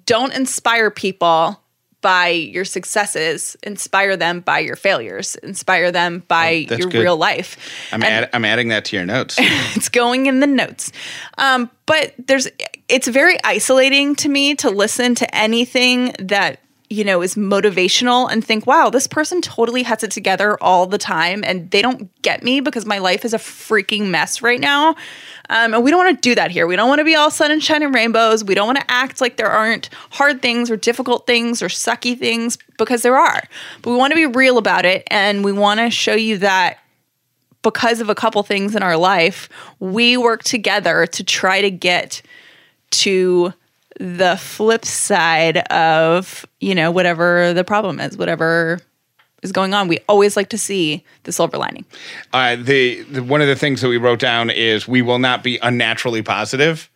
Don't 0.05 0.31
inspire 0.33 0.91
people 0.91 1.59
by 2.05 2.27
your 2.27 2.65
successes, 2.65 3.57
inspire 3.63 4.15
them 4.15 4.41
by 4.41 4.59
your 4.59 4.75
failures, 4.75 5.33
inspire 5.37 5.91
them 5.91 6.19
by 6.27 6.67
Oh, 6.69 6.75
your 6.75 6.89
good. 6.89 7.01
real 7.01 7.17
life. 7.17 7.57
I'm, 7.91 8.03
add, 8.03 8.29
I'm 8.31 8.45
adding 8.45 8.67
that 8.67 8.85
to 8.85 8.95
your 8.95 9.07
notes. 9.07 9.37
It's 9.75 9.89
going 9.89 10.27
in 10.27 10.39
the 10.39 10.45
notes. 10.45 10.91
Um, 11.39 11.71
but 11.87 12.13
there's 12.27 12.47
it's 12.87 13.07
very 13.07 13.37
isolating 13.43 14.15
to 14.17 14.29
me 14.29 14.53
to 14.55 14.69
listen 14.69 15.15
to 15.15 15.35
anything 15.35 16.13
that 16.19 16.59
you 16.91 17.03
know 17.03 17.23
is 17.23 17.33
motivational 17.33 18.29
and 18.31 18.45
think 18.45 18.67
wow 18.67 18.91
this 18.91 19.07
person 19.07 19.41
totally 19.41 19.81
has 19.81 20.03
it 20.03 20.11
together 20.11 20.55
all 20.61 20.85
the 20.85 20.99
time 20.99 21.43
and 21.43 21.71
they 21.71 21.81
don't 21.81 22.09
get 22.21 22.43
me 22.43 22.59
because 22.61 22.85
my 22.85 22.99
life 22.99 23.25
is 23.25 23.33
a 23.33 23.39
freaking 23.39 24.09
mess 24.11 24.43
right 24.43 24.59
now 24.59 24.95
um, 25.49 25.73
and 25.73 25.83
we 25.83 25.91
don't 25.91 26.03
want 26.03 26.17
to 26.17 26.29
do 26.29 26.35
that 26.35 26.51
here. 26.51 26.67
We 26.67 26.75
don't 26.75 26.89
want 26.89 26.99
to 26.99 27.05
be 27.05 27.15
all 27.15 27.31
sunshine 27.31 27.83
and 27.83 27.93
rainbows. 27.93 28.43
We 28.43 28.55
don't 28.55 28.67
want 28.67 28.79
to 28.79 28.91
act 28.91 29.21
like 29.21 29.37
there 29.37 29.49
aren't 29.49 29.89
hard 30.11 30.41
things 30.41 30.71
or 30.71 30.77
difficult 30.77 31.27
things 31.27 31.61
or 31.61 31.67
sucky 31.67 32.17
things 32.17 32.57
because 32.77 33.01
there 33.01 33.17
are. 33.17 33.43
But 33.81 33.91
we 33.91 33.97
want 33.97 34.11
to 34.11 34.15
be 34.15 34.25
real 34.25 34.57
about 34.57 34.85
it 34.85 35.03
and 35.07 35.43
we 35.43 35.51
want 35.51 35.79
to 35.79 35.89
show 35.89 36.13
you 36.13 36.37
that 36.39 36.79
because 37.61 37.99
of 37.99 38.09
a 38.09 38.15
couple 38.15 38.43
things 38.43 38.75
in 38.75 38.83
our 38.83 38.97
life, 38.97 39.49
we 39.79 40.17
work 40.17 40.43
together 40.43 41.07
to 41.07 41.23
try 41.23 41.61
to 41.61 41.71
get 41.71 42.21
to 42.91 43.53
the 43.99 44.37
flip 44.37 44.85
side 44.85 45.57
of, 45.71 46.45
you 46.59 46.75
know, 46.75 46.91
whatever 46.91 47.53
the 47.53 47.63
problem 47.63 47.99
is, 47.99 48.17
whatever 48.17 48.79
is 49.45 49.53
going 49.53 49.73
on. 49.73 49.87
We 49.87 49.99
always 50.09 50.35
like 50.35 50.49
to 50.49 50.57
see 50.57 51.05
the 51.23 51.31
silver 51.31 51.57
lining. 51.57 51.85
uh, 52.33 52.57
the, 52.57 53.03
the 53.03 53.23
one 53.23 53.41
of 53.41 53.47
the 53.47 53.55
things 53.55 53.79
that 53.81 53.87
we 53.87 53.95
wrote 53.97 54.19
down 54.19 54.49
is 54.49 54.87
we 54.87 55.01
will 55.01 55.19
not 55.19 55.41
be 55.43 55.57
unnaturally 55.63 56.21
positive 56.21 56.89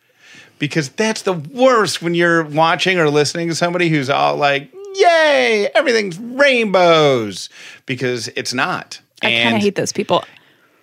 because 0.58 0.90
that's 0.90 1.22
the 1.22 1.32
worst 1.32 2.02
when 2.02 2.14
you're 2.14 2.44
watching 2.44 2.98
or 2.98 3.08
listening 3.08 3.48
to 3.48 3.54
somebody 3.54 3.88
who's 3.88 4.10
all 4.10 4.36
like, 4.36 4.70
"Yay, 4.96 5.70
everything's 5.74 6.18
rainbows," 6.18 7.48
because 7.86 8.28
it's 8.36 8.52
not. 8.52 9.00
I 9.22 9.30
kind 9.42 9.56
of 9.56 9.62
hate 9.62 9.74
those 9.76 9.92
people. 9.92 10.24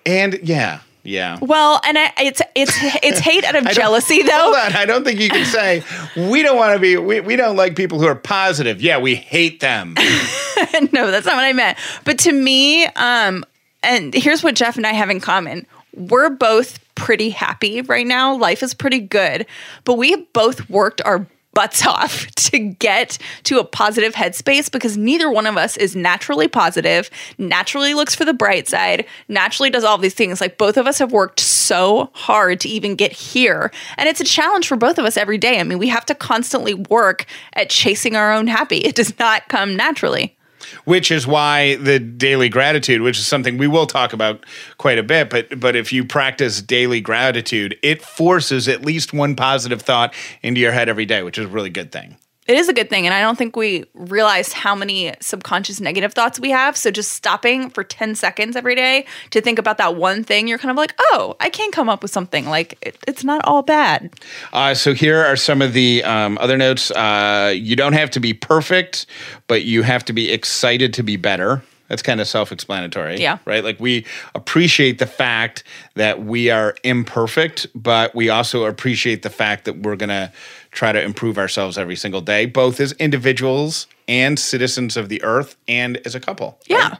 And 0.05 0.39
yeah, 0.41 0.79
yeah. 1.03 1.37
Well, 1.41 1.79
and 1.85 1.97
I, 1.97 2.11
it's 2.19 2.41
it's 2.55 2.73
it's 3.03 3.19
hate 3.19 3.43
out 3.43 3.55
of 3.55 3.65
jealousy 3.71 4.21
though. 4.23 4.31
Hold 4.31 4.55
on, 4.55 4.73
I 4.73 4.85
don't 4.85 5.03
think 5.03 5.19
you 5.19 5.29
can 5.29 5.45
say 5.45 5.83
we 6.15 6.41
don't 6.41 6.57
want 6.57 6.73
to 6.73 6.79
be. 6.79 6.97
We, 6.97 7.19
we 7.21 7.35
don't 7.35 7.55
like 7.55 7.75
people 7.75 7.99
who 7.99 8.07
are 8.07 8.15
positive. 8.15 8.81
Yeah, 8.81 8.97
we 8.97 9.15
hate 9.15 9.59
them. 9.59 9.95
no, 10.91 11.11
that's 11.11 11.25
not 11.25 11.35
what 11.35 11.45
I 11.45 11.53
meant. 11.53 11.77
But 12.03 12.19
to 12.19 12.31
me, 12.31 12.85
um, 12.85 13.43
and 13.83 14.13
here's 14.13 14.43
what 14.43 14.55
Jeff 14.55 14.77
and 14.77 14.85
I 14.85 14.93
have 14.93 15.09
in 15.09 15.19
common. 15.19 15.65
We're 15.95 16.29
both 16.29 16.79
pretty 16.95 17.29
happy 17.29 17.81
right 17.81 18.05
now. 18.05 18.35
Life 18.35 18.63
is 18.63 18.73
pretty 18.73 18.99
good, 18.99 19.45
but 19.83 19.95
we 19.95 20.15
both 20.33 20.69
worked 20.69 21.01
our 21.03 21.27
butts 21.57 21.83
off 21.87 22.27
to 22.35 22.59
get 22.59 23.17
to 23.43 23.57
a 23.57 23.63
positive 23.63 24.13
headspace 24.13 24.71
because 24.71 24.95
neither 24.95 25.31
one 25.31 25.47
of 25.47 25.57
us 25.57 25.75
is 25.75 25.95
naturally 25.95 26.47
positive, 26.47 27.09
naturally 27.39 27.95
looks 27.95 28.13
for 28.13 28.25
the 28.25 28.33
bright 28.33 28.67
side, 28.67 29.05
naturally 29.27 29.71
does 29.71 29.83
all 29.83 29.97
these 29.97 30.13
things. 30.13 30.39
Like 30.39 30.59
both 30.59 30.77
of 30.77 30.85
us 30.85 30.99
have 30.99 31.11
worked 31.11 31.39
so 31.39 32.11
hard 32.13 32.59
to 32.59 32.69
even 32.69 32.95
get 32.95 33.11
here. 33.11 33.71
And 33.97 34.07
it's 34.07 34.21
a 34.21 34.23
challenge 34.23 34.67
for 34.67 34.77
both 34.77 34.99
of 34.99 35.05
us 35.05 35.17
every 35.17 35.39
day. 35.39 35.59
I 35.59 35.63
mean, 35.63 35.79
we 35.79 35.87
have 35.87 36.05
to 36.05 36.15
constantly 36.15 36.75
work 36.75 37.25
at 37.53 37.71
chasing 37.71 38.15
our 38.15 38.31
own 38.31 38.45
happy. 38.45 38.77
It 38.77 38.93
does 38.93 39.17
not 39.17 39.47
come 39.47 39.75
naturally 39.75 40.36
which 40.85 41.11
is 41.11 41.25
why 41.25 41.75
the 41.75 41.99
daily 41.99 42.49
gratitude 42.49 43.01
which 43.01 43.17
is 43.17 43.27
something 43.27 43.57
we 43.57 43.67
will 43.67 43.87
talk 43.87 44.13
about 44.13 44.45
quite 44.77 44.97
a 44.97 45.03
bit 45.03 45.29
but 45.29 45.59
but 45.59 45.75
if 45.75 45.91
you 45.91 46.03
practice 46.03 46.61
daily 46.61 47.01
gratitude 47.01 47.77
it 47.81 48.01
forces 48.01 48.67
at 48.67 48.85
least 48.85 49.13
one 49.13 49.35
positive 49.35 49.81
thought 49.81 50.13
into 50.41 50.59
your 50.59 50.71
head 50.71 50.89
every 50.89 51.05
day 51.05 51.23
which 51.23 51.37
is 51.37 51.45
a 51.45 51.49
really 51.49 51.69
good 51.69 51.91
thing 51.91 52.17
it 52.47 52.57
is 52.57 52.69
a 52.69 52.73
good 52.73 52.89
thing. 52.89 53.05
And 53.05 53.13
I 53.13 53.21
don't 53.21 53.37
think 53.37 53.55
we 53.55 53.85
realize 53.93 54.53
how 54.53 54.73
many 54.75 55.13
subconscious 55.19 55.81
negative 55.81 56.13
thoughts 56.13 56.39
we 56.39 56.49
have. 56.51 56.77
So 56.77 56.91
just 56.91 57.11
stopping 57.11 57.69
for 57.69 57.83
10 57.83 58.15
seconds 58.15 58.55
every 58.55 58.75
day 58.75 59.05
to 59.31 59.41
think 59.41 59.59
about 59.59 59.77
that 59.77 59.95
one 59.95 60.23
thing, 60.23 60.47
you're 60.47 60.57
kind 60.57 60.71
of 60.71 60.77
like, 60.77 60.93
oh, 60.99 61.35
I 61.39 61.49
can 61.49 61.71
come 61.71 61.89
up 61.89 62.01
with 62.01 62.11
something. 62.11 62.47
Like 62.47 62.77
it, 62.81 62.97
it's 63.07 63.23
not 63.23 63.43
all 63.45 63.61
bad. 63.61 64.11
Uh, 64.53 64.73
so 64.73 64.93
here 64.93 65.23
are 65.23 65.35
some 65.35 65.61
of 65.61 65.73
the 65.73 66.03
um, 66.03 66.37
other 66.39 66.57
notes. 66.57 66.89
Uh, 66.91 67.53
you 67.55 67.75
don't 67.75 67.93
have 67.93 68.09
to 68.11 68.19
be 68.19 68.33
perfect, 68.33 69.05
but 69.47 69.65
you 69.65 69.83
have 69.83 70.05
to 70.05 70.13
be 70.13 70.31
excited 70.31 70.93
to 70.93 71.03
be 71.03 71.17
better. 71.17 71.61
That's 71.87 72.01
kind 72.01 72.19
of 72.19 72.27
self 72.27 72.51
explanatory. 72.51 73.17
Yeah. 73.19 73.37
Right? 73.45 73.63
Like 73.63 73.79
we 73.79 74.05
appreciate 74.35 74.99
the 74.99 75.05
fact 75.05 75.63
that 75.95 76.23
we 76.23 76.49
are 76.49 76.75
imperfect, 76.83 77.67
but 77.73 78.13
we 78.13 78.29
also 78.29 78.65
appreciate 78.65 79.23
the 79.23 79.29
fact 79.29 79.65
that 79.65 79.79
we're 79.79 79.95
going 79.95 80.09
to 80.09 80.31
try 80.71 80.91
to 80.91 81.01
improve 81.01 81.37
ourselves 81.37 81.77
every 81.77 81.95
single 81.95 82.21
day, 82.21 82.45
both 82.45 82.79
as 82.79 82.91
individuals 82.93 83.87
and 84.07 84.37
citizens 84.37 84.97
of 84.97 85.09
the 85.09 85.23
earth 85.23 85.55
and 85.67 85.97
as 86.05 86.15
a 86.15 86.19
couple. 86.19 86.59
Yeah. 86.67 86.97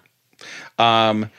Right? 0.79 1.10
Um, 1.10 1.29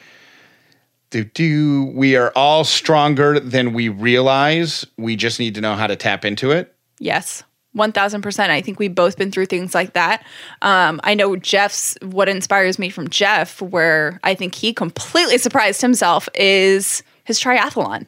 do, 1.10 1.24
do 1.24 1.84
we 1.94 2.16
are 2.16 2.30
all 2.36 2.64
stronger 2.64 3.40
than 3.40 3.72
we 3.72 3.88
realize. 3.88 4.86
We 4.98 5.16
just 5.16 5.38
need 5.38 5.54
to 5.54 5.60
know 5.60 5.74
how 5.74 5.86
to 5.86 5.96
tap 5.96 6.24
into 6.24 6.50
it. 6.50 6.74
Yes. 6.98 7.44
1000%. 7.78 8.50
I 8.50 8.60
think 8.60 8.78
we've 8.78 8.94
both 8.94 9.16
been 9.16 9.30
through 9.30 9.46
things 9.46 9.74
like 9.74 9.94
that. 9.94 10.24
Um, 10.62 11.00
I 11.04 11.14
know 11.14 11.36
Jeff's, 11.36 11.96
what 12.02 12.28
inspires 12.28 12.78
me 12.78 12.90
from 12.90 13.08
Jeff, 13.08 13.62
where 13.62 14.20
I 14.24 14.34
think 14.34 14.54
he 14.54 14.72
completely 14.72 15.38
surprised 15.38 15.80
himself, 15.80 16.28
is 16.34 17.02
his 17.24 17.40
triathlon. 17.40 18.06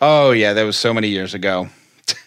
Oh, 0.00 0.30
yeah. 0.30 0.52
That 0.52 0.64
was 0.64 0.76
so 0.76 0.94
many 0.94 1.08
years 1.08 1.34
ago. 1.34 1.68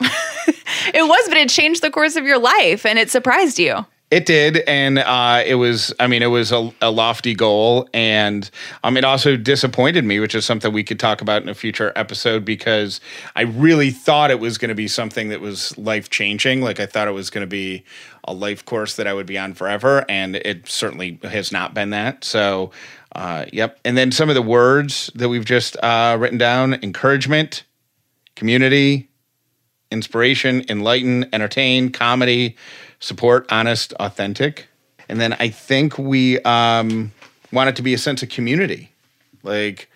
it 0.94 1.08
was, 1.08 1.28
but 1.28 1.38
it 1.38 1.50
changed 1.50 1.82
the 1.82 1.92
course 1.92 2.16
of 2.16 2.26
your 2.26 2.40
life 2.40 2.86
and 2.86 3.00
it 3.00 3.10
surprised 3.10 3.60
you. 3.60 3.86
It 4.12 4.28
did, 4.28 4.58
and 4.68 5.00
uh, 5.00 5.42
it 5.44 5.56
was. 5.56 5.92
I 6.00 6.06
mean, 6.06 6.22
it 6.22 6.28
was 6.28 6.52
a, 6.52 6.72
a, 6.80 6.92
lofty 6.92 7.34
goal, 7.34 7.90
and 7.92 8.48
um, 8.84 8.98
it 8.98 9.04
also 9.04 9.36
disappointed 9.36 10.06
me, 10.06 10.20
which 10.20 10.36
is 10.36 10.46
something 10.46 10.72
we 10.72 10.84
could 10.84 11.00
talk 11.00 11.22
about 11.22 11.42
in 11.42 11.50
a 11.50 11.56
future 11.56 11.92
episode 11.96 12.46
because 12.46 13.02
I 13.36 13.42
really 13.42 13.90
thought 13.90 14.30
it 14.30 14.40
was 14.40 14.60
going 14.60 14.70
to 14.70 14.76
be 14.76 14.88
something 14.88 15.30
that 15.30 15.42
was 15.42 15.76
life 15.80 16.12
changing. 16.12 16.62
Like 16.62 16.80
I 16.80 16.86
thought 16.86 17.08
it 17.08 17.16
was 17.16 17.32
going 17.32 17.42
to 17.42 17.48
be 17.48 17.84
a 18.26 18.34
life 18.34 18.64
course 18.64 18.96
that 18.98 19.08
I 19.08 19.14
would 19.14 19.26
be 19.26 19.40
on 19.40 19.56
forever, 19.56 20.06
and 20.08 20.36
it 20.36 20.68
certainly 20.70 21.20
has 21.24 21.52
not 21.52 21.74
been 21.74 21.90
that. 21.90 22.24
So, 22.24 22.70
uh, 23.16 23.46
yep. 23.52 23.80
And 23.84 23.98
then 23.98 24.12
some 24.12 24.30
of 24.30 24.36
the 24.36 24.44
words 24.44 25.10
that 25.16 25.30
we've 25.30 25.46
just 25.46 25.78
uh, 25.78 26.16
written 26.20 26.38
down: 26.38 26.76
encouragement, 26.76 27.64
community, 28.36 29.10
inspiration, 29.90 30.64
enlighten, 30.70 31.28
entertain, 31.34 31.92
comedy 31.92 32.56
support, 33.00 33.46
honest, 33.50 33.94
authentic. 33.94 34.68
And 35.08 35.20
then 35.20 35.34
I 35.34 35.50
think 35.50 35.98
we 35.98 36.40
um, 36.42 37.12
want 37.52 37.70
it 37.70 37.76
to 37.76 37.82
be 37.82 37.94
a 37.94 37.98
sense 37.98 38.24
of 38.24 38.30
community. 38.30 38.92
Like 39.44 39.90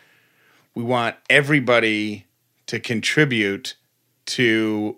we 0.75 0.83
want 0.83 1.15
everybody 1.29 2.25
to 2.67 2.79
contribute 2.79 3.75
to 4.27 4.95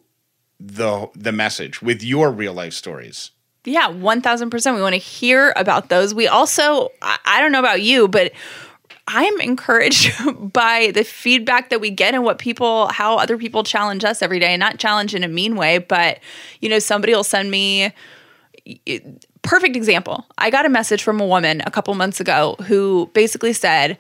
the 0.60 1.10
the 1.16 1.32
message 1.32 1.82
with 1.82 2.04
your 2.04 2.32
real 2.32 2.54
life 2.54 2.74
stories. 2.74 3.32
Yeah, 3.64 3.90
1000%. 3.90 4.76
We 4.76 4.82
want 4.82 4.94
to 4.94 5.00
hear 5.00 5.54
about 5.56 5.90
those. 5.90 6.14
We 6.14 6.28
also 6.28 6.90
I, 7.02 7.18
I 7.26 7.42
don't 7.42 7.52
know 7.52 7.60
about 7.60 7.82
you, 7.82 8.08
but 8.08 8.32
I'm 9.08 9.40
encouraged 9.42 10.12
by 10.54 10.92
the 10.94 11.04
feedback 11.04 11.70
that 11.70 11.82
we 11.82 11.90
get 11.90 12.14
and 12.14 12.24
what 12.24 12.38
people, 12.38 12.88
how 12.88 13.18
other 13.18 13.38
people 13.38 13.64
challenge 13.64 14.04
us 14.04 14.22
every 14.22 14.40
day, 14.40 14.56
not 14.58 14.78
challenge 14.80 15.16
in 15.16 15.24
a 15.24 15.28
mean 15.28 15.56
way, 15.56 15.80
but 15.80 16.20
you 16.60 16.70
know, 16.70 16.80
somebody 16.80 17.14
will 17.14 17.24
send 17.24 17.52
me. 17.52 17.94
Perfect 19.42 19.76
example. 19.76 20.26
I 20.38 20.52
got 20.52 20.66
a 20.66 20.70
message 20.70 21.02
from 21.02 21.20
a 21.20 21.26
woman 21.26 21.64
a 21.66 21.72
couple 21.72 21.94
months 21.96 22.20
ago 22.20 22.56
who 22.68 23.10
basically 23.14 23.54
said, 23.54 23.98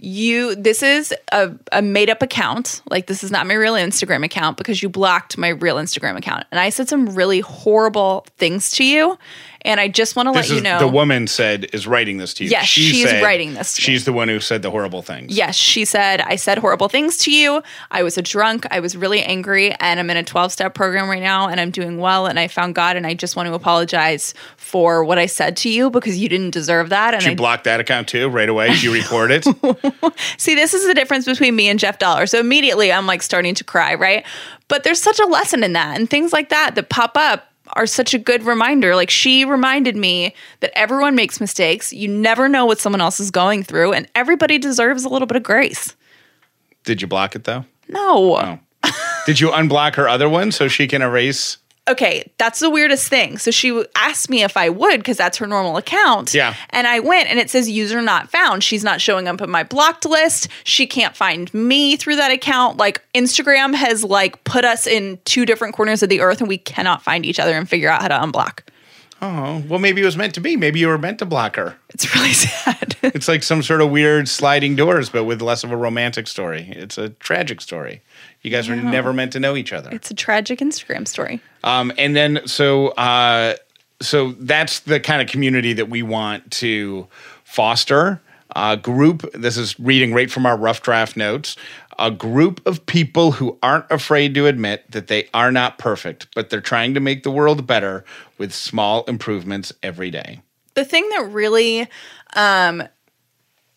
you 0.00 0.54
this 0.56 0.82
is 0.82 1.14
a, 1.32 1.52
a 1.72 1.80
made 1.80 2.10
up 2.10 2.20
account 2.20 2.82
like 2.90 3.06
this 3.06 3.22
is 3.22 3.30
not 3.30 3.46
my 3.46 3.54
real 3.54 3.74
instagram 3.74 4.24
account 4.24 4.56
because 4.56 4.82
you 4.82 4.88
blocked 4.88 5.38
my 5.38 5.48
real 5.48 5.76
instagram 5.76 6.16
account 6.16 6.44
and 6.50 6.58
i 6.58 6.68
said 6.68 6.88
some 6.88 7.14
really 7.14 7.40
horrible 7.40 8.26
things 8.36 8.70
to 8.70 8.84
you 8.84 9.16
and 9.64 9.80
I 9.80 9.88
just 9.88 10.14
want 10.14 10.26
to 10.26 10.32
let 10.32 10.48
you 10.50 10.60
know 10.60 10.78
the 10.78 10.86
woman 10.86 11.26
said 11.26 11.66
is 11.72 11.86
writing 11.86 12.18
this 12.18 12.34
to 12.34 12.44
you. 12.44 12.50
Yes, 12.50 12.66
she 12.66 12.82
she's 12.82 13.12
writing 13.22 13.54
this. 13.54 13.76
she's 13.76 14.02
me. 14.02 14.04
the 14.04 14.12
one 14.12 14.28
who 14.28 14.40
said 14.40 14.62
the 14.62 14.70
horrible 14.70 15.02
things. 15.02 15.36
Yes, 15.36 15.56
she 15.56 15.84
said 15.84 16.20
I 16.20 16.36
said 16.36 16.58
horrible 16.58 16.88
things 16.88 17.16
to 17.18 17.32
you. 17.32 17.62
I 17.90 18.02
was 18.02 18.18
a 18.18 18.22
drunk. 18.22 18.66
I 18.70 18.80
was 18.80 18.96
really 18.96 19.22
angry, 19.22 19.72
and 19.72 19.98
I'm 19.98 20.10
in 20.10 20.16
a 20.16 20.22
12 20.22 20.52
step 20.52 20.74
program 20.74 21.08
right 21.08 21.22
now, 21.22 21.48
and 21.48 21.60
I'm 21.60 21.70
doing 21.70 21.98
well, 21.98 22.26
and 22.26 22.38
I 22.38 22.48
found 22.48 22.74
God, 22.74 22.96
and 22.96 23.06
I 23.06 23.14
just 23.14 23.36
want 23.36 23.48
to 23.48 23.54
apologize 23.54 24.34
for 24.56 25.04
what 25.04 25.18
I 25.18 25.26
said 25.26 25.56
to 25.58 25.70
you 25.70 25.90
because 25.90 26.18
you 26.18 26.28
didn't 26.28 26.50
deserve 26.50 26.90
that. 26.90 27.14
And 27.14 27.22
she 27.22 27.30
I, 27.30 27.34
blocked 27.34 27.64
that 27.64 27.80
account 27.80 28.08
too 28.08 28.28
right 28.28 28.48
away. 28.48 28.72
You 28.74 28.92
report 28.92 29.30
it. 29.30 29.44
See, 30.36 30.54
this 30.54 30.74
is 30.74 30.86
the 30.86 30.94
difference 30.94 31.24
between 31.24 31.56
me 31.56 31.68
and 31.68 31.78
Jeff 31.78 31.98
Dauler. 31.98 32.26
So 32.26 32.38
immediately 32.38 32.92
I'm 32.92 33.06
like 33.06 33.22
starting 33.22 33.54
to 33.54 33.64
cry, 33.64 33.94
right? 33.94 34.26
But 34.68 34.84
there's 34.84 35.00
such 35.00 35.18
a 35.18 35.26
lesson 35.26 35.64
in 35.64 35.72
that, 35.72 35.98
and 35.98 36.08
things 36.08 36.32
like 36.32 36.50
that 36.50 36.74
that 36.74 36.90
pop 36.90 37.16
up 37.16 37.53
are 37.74 37.86
such 37.86 38.14
a 38.14 38.18
good 38.18 38.44
reminder. 38.44 38.94
Like 38.96 39.10
she 39.10 39.44
reminded 39.44 39.96
me 39.96 40.34
that 40.60 40.76
everyone 40.76 41.14
makes 41.14 41.40
mistakes. 41.40 41.92
You 41.92 42.08
never 42.08 42.48
know 42.48 42.66
what 42.66 42.78
someone 42.80 43.00
else 43.00 43.20
is 43.20 43.30
going 43.30 43.62
through, 43.62 43.92
and 43.92 44.08
everybody 44.14 44.58
deserves 44.58 45.04
a 45.04 45.08
little 45.08 45.26
bit 45.26 45.36
of 45.36 45.42
grace. 45.42 45.94
Did 46.84 47.02
you 47.02 47.08
block 47.08 47.34
it 47.34 47.44
though? 47.44 47.64
No. 47.88 48.36
Oh. 48.36 48.58
Did 49.26 49.40
you 49.40 49.48
unblock 49.50 49.94
her 49.96 50.08
other 50.08 50.28
one 50.28 50.52
so 50.52 50.68
she 50.68 50.86
can 50.86 51.02
erase? 51.02 51.58
Okay, 51.88 52.30
that's 52.38 52.60
the 52.60 52.70
weirdest 52.70 53.08
thing. 53.08 53.38
So 53.38 53.50
she 53.50 53.84
asked 53.94 54.30
me 54.30 54.42
if 54.42 54.56
I 54.56 54.68
would 54.68 54.98
because 54.98 55.16
that's 55.16 55.38
her 55.38 55.46
normal 55.46 55.76
account. 55.76 56.32
Yeah. 56.32 56.54
And 56.70 56.86
I 56.86 57.00
went 57.00 57.28
and 57.28 57.38
it 57.38 57.50
says 57.50 57.68
user 57.68 58.00
not 58.00 58.30
found. 58.30 58.64
She's 58.64 58.84
not 58.84 59.00
showing 59.00 59.28
up 59.28 59.40
in 59.40 59.50
my 59.50 59.62
blocked 59.64 60.06
list. 60.06 60.48
She 60.64 60.86
can't 60.86 61.16
find 61.16 61.52
me 61.52 61.96
through 61.96 62.16
that 62.16 62.30
account. 62.30 62.78
Like 62.78 63.02
Instagram 63.14 63.74
has 63.74 64.02
like 64.02 64.42
put 64.44 64.64
us 64.64 64.86
in 64.86 65.18
two 65.24 65.44
different 65.44 65.74
corners 65.74 66.02
of 66.02 66.08
the 66.08 66.20
earth 66.20 66.40
and 66.40 66.48
we 66.48 66.58
cannot 66.58 67.02
find 67.02 67.26
each 67.26 67.38
other 67.38 67.56
and 67.56 67.68
figure 67.68 67.90
out 67.90 68.02
how 68.02 68.08
to 68.08 68.14
unblock. 68.14 68.60
Oh, 69.22 69.62
well, 69.68 69.78
maybe 69.78 70.02
it 70.02 70.04
was 70.04 70.18
meant 70.18 70.34
to 70.34 70.40
be. 70.40 70.54
Maybe 70.56 70.80
you 70.80 70.88
were 70.88 70.98
meant 70.98 71.18
to 71.20 71.24
block 71.24 71.56
her. 71.56 71.76
It's 71.90 72.14
really 72.14 72.32
sad. 72.32 72.96
it's 73.02 73.28
like 73.28 73.42
some 73.42 73.62
sort 73.62 73.80
of 73.80 73.90
weird 73.90 74.28
sliding 74.28 74.76
doors, 74.76 75.08
but 75.08 75.24
with 75.24 75.40
less 75.40 75.64
of 75.64 75.72
a 75.72 75.76
romantic 75.76 76.26
story. 76.26 76.68
It's 76.76 76.98
a 76.98 77.10
tragic 77.10 77.60
story. 77.62 78.02
You 78.44 78.50
guys 78.50 78.68
were 78.68 78.76
never 78.76 79.14
meant 79.14 79.32
to 79.32 79.40
know 79.40 79.56
each 79.56 79.72
other. 79.72 79.88
It's 79.90 80.10
a 80.10 80.14
tragic 80.14 80.58
Instagram 80.58 81.08
story. 81.08 81.40
Um, 81.64 81.90
and 81.96 82.14
then 82.14 82.46
so 82.46 82.88
uh, 82.88 83.56
so 84.02 84.32
that's 84.32 84.80
the 84.80 85.00
kind 85.00 85.22
of 85.22 85.28
community 85.28 85.72
that 85.72 85.88
we 85.88 86.02
want 86.02 86.50
to 86.52 87.08
foster. 87.42 88.20
A 88.54 88.76
group. 88.76 89.28
This 89.32 89.56
is 89.56 89.80
reading 89.80 90.12
right 90.12 90.30
from 90.30 90.44
our 90.44 90.56
rough 90.56 90.82
draft 90.82 91.16
notes. 91.16 91.56
A 91.98 92.10
group 92.10 92.64
of 92.66 92.84
people 92.84 93.32
who 93.32 93.58
aren't 93.62 93.86
afraid 93.90 94.34
to 94.34 94.46
admit 94.46 94.88
that 94.90 95.06
they 95.06 95.28
are 95.32 95.50
not 95.50 95.78
perfect, 95.78 96.28
but 96.34 96.50
they're 96.50 96.60
trying 96.60 96.92
to 96.94 97.00
make 97.00 97.22
the 97.22 97.30
world 97.30 97.66
better 97.66 98.04
with 98.36 98.52
small 98.52 99.04
improvements 99.04 99.72
every 99.82 100.10
day. 100.10 100.42
The 100.74 100.84
thing 100.84 101.08
that 101.10 101.30
really 101.30 101.88
um, 102.34 102.82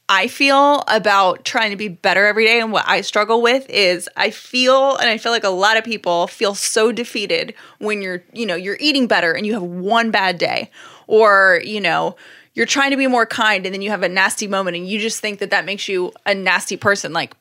I 0.10 0.30
feel 0.30 0.84
about 0.88 1.44
trying 1.44 1.72
to 1.72 1.76
be 1.76 1.90
better 1.90 2.26
every 2.26 2.46
day 2.46 2.62
and 2.62 2.72
what 2.72 2.86
I 2.88 3.02
struggle 3.02 3.42
with 3.42 3.70
is 3.70 4.08
I 4.16 4.30
feel 4.30 4.96
and 4.96 5.10
I 5.10 5.18
feel 5.18 5.34
like 5.34 5.44
a 5.44 5.50
lot 5.50 5.76
of 5.76 5.84
people 5.84 6.28
feel 6.28 6.56
so 6.56 6.94
defeated 6.94 7.54
when 7.80 8.02
you're, 8.02 8.24
you 8.32 8.46
know, 8.46 8.56
you're 8.56 8.78
eating 8.80 9.08
better 9.08 9.34
and 9.34 9.46
you 9.46 9.54
have 9.54 9.64
one 9.64 10.10
bad 10.12 10.38
day 10.38 10.72
or, 11.08 11.62
you 11.66 11.82
know, 11.82 12.16
you're 12.54 12.66
trying 12.66 12.92
to 12.92 12.98
be 12.98 13.08
more 13.08 13.26
kind 13.26 13.66
and 13.66 13.74
then 13.76 13.82
you 13.82 13.90
have 13.90 14.02
a 14.02 14.10
nasty 14.10 14.48
moment 14.48 14.78
and 14.78 14.88
you 14.88 14.98
just 14.98 15.20
think 15.20 15.40
that 15.40 15.50
that 15.50 15.66
makes 15.66 15.90
you 15.90 16.14
a 16.26 16.34
nasty 16.34 16.78
person 16.78 17.12
like 17.12 17.36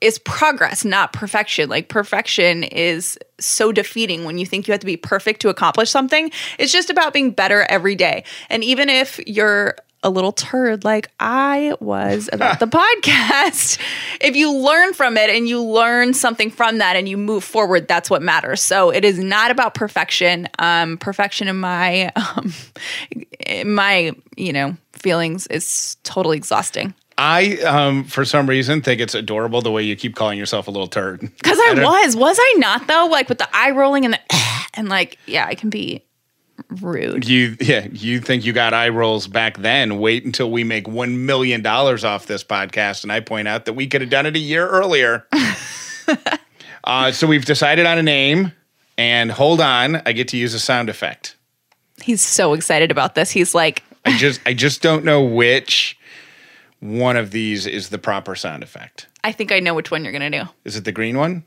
it's 0.00 0.18
progress, 0.18 0.84
not 0.84 1.12
perfection. 1.12 1.68
Like 1.68 1.88
perfection 1.88 2.64
is 2.64 3.18
so 3.40 3.72
defeating 3.72 4.24
when 4.24 4.38
you 4.38 4.46
think 4.46 4.66
you 4.66 4.72
have 4.72 4.80
to 4.80 4.86
be 4.86 4.96
perfect 4.96 5.40
to 5.42 5.48
accomplish 5.48 5.90
something. 5.90 6.30
It's 6.58 6.72
just 6.72 6.90
about 6.90 7.12
being 7.12 7.30
better 7.30 7.66
every 7.68 7.94
day. 7.94 8.24
And 8.48 8.62
even 8.62 8.88
if 8.88 9.20
you're 9.26 9.76
a 10.02 10.10
little 10.10 10.32
turd 10.32 10.84
like 10.84 11.10
I 11.18 11.74
was 11.80 12.28
about 12.32 12.60
the 12.60 12.66
podcast, 13.02 13.80
if 14.20 14.36
you 14.36 14.52
learn 14.52 14.92
from 14.94 15.16
it 15.16 15.28
and 15.30 15.48
you 15.48 15.62
learn 15.62 16.14
something 16.14 16.50
from 16.50 16.78
that 16.78 16.94
and 16.96 17.08
you 17.08 17.16
move 17.16 17.42
forward, 17.44 17.88
that's 17.88 18.08
what 18.08 18.22
matters. 18.22 18.60
So 18.62 18.90
it 18.90 19.04
is 19.04 19.18
not 19.18 19.50
about 19.50 19.74
perfection. 19.74 20.48
Um, 20.58 20.98
perfection 20.98 21.48
in 21.48 21.56
my 21.58 22.08
um, 22.16 22.52
in 23.46 23.74
my 23.74 24.12
you 24.36 24.52
know 24.52 24.76
feelings 24.92 25.46
is 25.48 25.96
totally 26.04 26.36
exhausting. 26.36 26.94
I, 27.20 27.56
um, 27.62 28.04
for 28.04 28.24
some 28.24 28.48
reason, 28.48 28.80
think 28.80 29.00
it's 29.00 29.16
adorable 29.16 29.60
the 29.60 29.72
way 29.72 29.82
you 29.82 29.96
keep 29.96 30.14
calling 30.14 30.38
yourself 30.38 30.68
a 30.68 30.70
little 30.70 30.86
turd. 30.86 31.20
Because 31.20 31.58
I, 31.58 31.74
don't- 31.74 31.82
was, 31.84 32.14
was 32.14 32.38
I 32.40 32.54
not 32.58 32.86
though? 32.86 33.08
Like 33.10 33.28
with 33.28 33.38
the 33.38 33.48
eye 33.52 33.72
rolling 33.72 34.04
and 34.04 34.14
the 34.14 34.20
and 34.74 34.88
like 34.88 35.18
yeah, 35.26 35.44
I 35.46 35.56
can 35.56 35.68
be 35.68 36.04
rude. 36.80 37.28
You, 37.28 37.56
yeah, 37.60 37.86
you 37.92 38.20
think 38.20 38.44
you 38.44 38.52
got 38.52 38.74
eye 38.74 38.88
rolls 38.88 39.26
back 39.26 39.58
then? 39.58 39.98
Wait 39.98 40.24
until 40.24 40.50
we 40.50 40.64
make 40.64 40.88
one 40.88 41.26
million 41.26 41.62
dollars 41.62 42.04
off 42.04 42.26
this 42.26 42.44
podcast, 42.44 43.02
and 43.02 43.12
I 43.12 43.20
point 43.20 43.48
out 43.48 43.64
that 43.66 43.74
we 43.74 43.86
could 43.86 44.00
have 44.00 44.10
done 44.10 44.26
it 44.26 44.36
a 44.36 44.40
year 44.40 44.68
earlier. 44.68 45.26
uh, 46.84 47.12
so 47.12 47.26
we've 47.26 47.44
decided 47.44 47.86
on 47.86 47.98
a 47.98 48.02
name, 48.02 48.52
and 48.96 49.30
hold 49.30 49.60
on, 49.60 50.02
I 50.06 50.12
get 50.12 50.28
to 50.28 50.36
use 50.36 50.54
a 50.54 50.60
sound 50.60 50.88
effect. 50.88 51.36
He's 52.02 52.22
so 52.22 52.52
excited 52.54 52.90
about 52.90 53.14
this. 53.14 53.30
He's 53.30 53.54
like, 53.54 53.82
I 54.04 54.16
just, 54.16 54.40
I 54.46 54.54
just 54.54 54.82
don't 54.82 55.04
know 55.04 55.22
which 55.22 55.98
one 56.80 57.16
of 57.16 57.30
these 57.32 57.66
is 57.66 57.88
the 57.88 57.98
proper 57.98 58.34
sound 58.34 58.62
effect. 58.62 59.06
I 59.24 59.32
think 59.32 59.50
I 59.50 59.60
know 59.60 59.74
which 59.74 59.90
one 59.90 60.04
you're 60.04 60.12
gonna 60.12 60.30
do. 60.30 60.42
Is 60.64 60.76
it 60.76 60.84
the 60.84 60.92
green 60.92 61.18
one? 61.18 61.44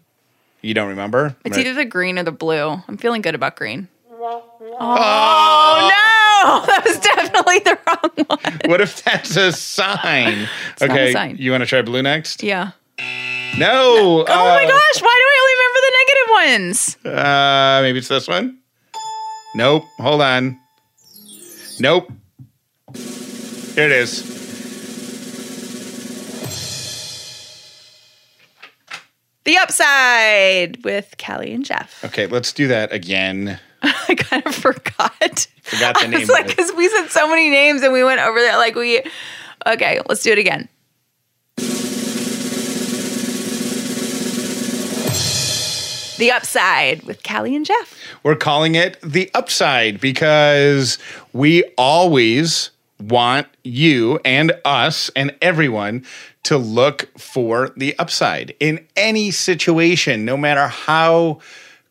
You 0.62 0.74
don't 0.74 0.90
remember? 0.90 1.36
It's 1.46 1.58
Right. 1.58 1.66
either 1.66 1.74
the 1.76 1.86
green 1.86 2.20
or 2.20 2.24
the 2.24 2.32
blue. 2.32 2.82
I'm 2.88 2.98
feeling 2.98 3.22
good 3.22 3.34
about 3.34 3.56
green. 3.56 3.88
Oh, 4.24 5.88
no! 5.90 5.98
That 6.68 6.84
was 6.86 7.00
definitely 7.00 7.60
the 7.60 7.78
wrong 7.88 8.26
one. 8.28 8.60
What 8.66 8.82
if 8.82 9.04
that's 9.04 9.36
a 9.36 9.52
sign? 9.52 10.48
a 10.82 10.86
okay, 10.86 11.12
sign. 11.14 11.38
you 11.38 11.52
want 11.52 11.62
to 11.62 11.68
try 11.68 11.82
blue 11.84 12.02
next? 12.02 12.42
Yeah. 12.42 12.72
No. 13.58 14.26
Oh 14.28 14.56
my 14.56 14.66
gosh! 14.66 15.02
Why 15.02 15.14
do 15.14 15.26
I 15.28 15.38
only 15.42 15.56
remember 15.60 15.80
the 15.86 15.94
negative 16.02 16.30
ones? 16.32 16.98
Uh, 17.06 17.82
maybe 17.84 18.00
it's 18.00 18.08
this 18.08 18.28
one. 18.28 18.58
Nope. 19.56 19.84
Hold 20.00 20.22
on. 20.22 20.60
Nope. 21.80 22.12
Here 22.96 23.86
it 23.86 23.92
is. 23.92 24.41
The 29.44 29.58
upside 29.58 30.84
with 30.84 31.16
Callie 31.18 31.52
and 31.52 31.66
Jeff. 31.66 32.04
Okay, 32.06 32.28
let's 32.28 32.54
do 32.54 32.68
that 32.68 32.94
again. 32.94 33.60
I 33.82 34.16
kind 34.16 34.46
of 34.46 34.54
forgot. 34.54 35.48
Forgot 35.64 35.96
the 35.96 36.02
I 36.02 36.08
name 36.08 36.28
like, 36.28 36.48
because 36.48 36.72
we 36.74 36.88
said 36.90 37.08
so 37.08 37.28
many 37.28 37.50
names 37.50 37.82
and 37.82 37.92
we 37.92 38.04
went 38.04 38.22
over 38.22 38.40
that. 38.40 38.58
Like 38.58 38.76
we, 38.76 39.02
okay, 39.66 40.00
let's 40.08 40.22
do 40.22 40.32
it 40.32 40.38
again. 40.38 40.70
The 46.18 46.32
upside 46.32 47.02
with 47.04 47.24
Callie 47.24 47.56
and 47.56 47.66
Jeff. 47.66 47.98
We're 48.22 48.36
calling 48.36 48.76
it 48.76 49.00
the 49.02 49.32
upside 49.34 50.00
because 50.00 51.00
we 51.34 51.64
always 51.80 52.70
want 53.10 53.48
you 53.64 54.20
and 54.26 54.54
us 54.66 55.10
and 55.16 55.36
everyone 55.42 56.06
to 56.44 56.58
look 56.58 57.10
for 57.18 57.72
the 57.78 57.98
upside 58.00 58.56
in 58.60 58.86
any 58.96 59.32
situation, 59.32 60.26
no 60.26 60.38
matter 60.38 60.68
how 60.68 61.40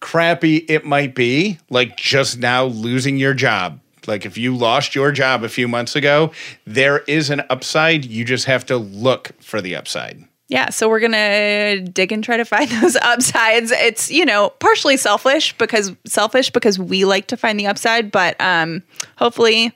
crappy 0.01 0.57
it 0.57 0.85
might 0.85 1.15
be, 1.15 1.59
like 1.69 1.97
just 1.97 2.39
now 2.39 2.65
losing 2.65 3.17
your 3.19 3.35
job. 3.35 3.81
Like 4.07 4.25
if 4.25 4.39
you 4.39 4.57
lost 4.57 4.95
your 4.95 5.13
job 5.13 5.45
a 5.45 5.49
few 5.49 5.69
months 5.69 5.95
ago, 5.95 6.33
there 6.67 7.01
is 7.01 7.31
an 7.31 7.43
upside. 7.51 8.05
You 8.05 8.25
just 8.25 8.47
have 8.47 8.65
to 8.67 8.77
look 8.77 9.31
for 9.41 9.61
the 9.61 9.77
upside. 9.77 10.25
Yeah, 10.49 10.71
so 10.71 10.89
we're 10.89 10.99
gonna 10.99 11.81
dig 11.81 12.11
and 12.11 12.25
try 12.25 12.37
to 12.37 12.45
find 12.45 12.69
those 12.83 12.97
upsides. 12.97 13.71
It's 13.71 14.11
you 14.11 14.25
know 14.25 14.51
partially 14.59 14.97
selfish 14.97 15.57
because 15.59 15.93
selfish 16.07 16.51
because 16.51 16.79
we 16.79 17.05
like 17.05 17.29
to 17.29 17.37
find 17.37 17.59
the 17.59 17.69
upside, 17.69 18.11
but 18.11 18.39
um, 18.41 18.83
hopefully 19.17 19.73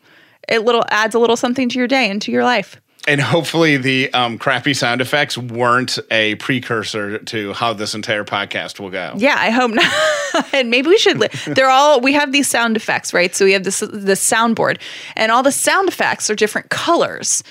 it 0.48 0.60
little 0.60 0.84
adds 0.90 1.14
a 1.14 1.18
little 1.18 1.36
something 1.36 1.68
to 1.70 1.78
your 1.78 1.88
day 1.88 2.10
and 2.10 2.20
to 2.22 2.32
your 2.32 2.44
life. 2.44 2.80
And 3.06 3.20
hopefully, 3.20 3.76
the 3.76 4.10
um, 4.14 4.38
crappy 4.38 4.72
sound 4.72 5.02
effects 5.02 5.36
weren't 5.36 5.98
a 6.10 6.36
precursor 6.36 7.18
to 7.18 7.52
how 7.52 7.74
this 7.74 7.94
entire 7.94 8.24
podcast 8.24 8.80
will 8.80 8.88
go. 8.88 9.12
Yeah, 9.18 9.36
I 9.38 9.50
hope 9.50 9.72
not. 9.72 10.46
and 10.54 10.70
maybe 10.70 10.88
we 10.88 10.96
should. 10.96 11.18
Li- 11.18 11.28
they're 11.48 11.68
all. 11.68 12.00
We 12.00 12.14
have 12.14 12.32
these 12.32 12.48
sound 12.48 12.76
effects, 12.78 13.12
right? 13.12 13.34
So 13.34 13.44
we 13.44 13.52
have 13.52 13.64
this 13.64 13.80
the 13.80 14.14
soundboard, 14.14 14.80
and 15.16 15.30
all 15.30 15.42
the 15.42 15.52
sound 15.52 15.88
effects 15.88 16.30
are 16.30 16.34
different 16.34 16.70
colors. 16.70 17.42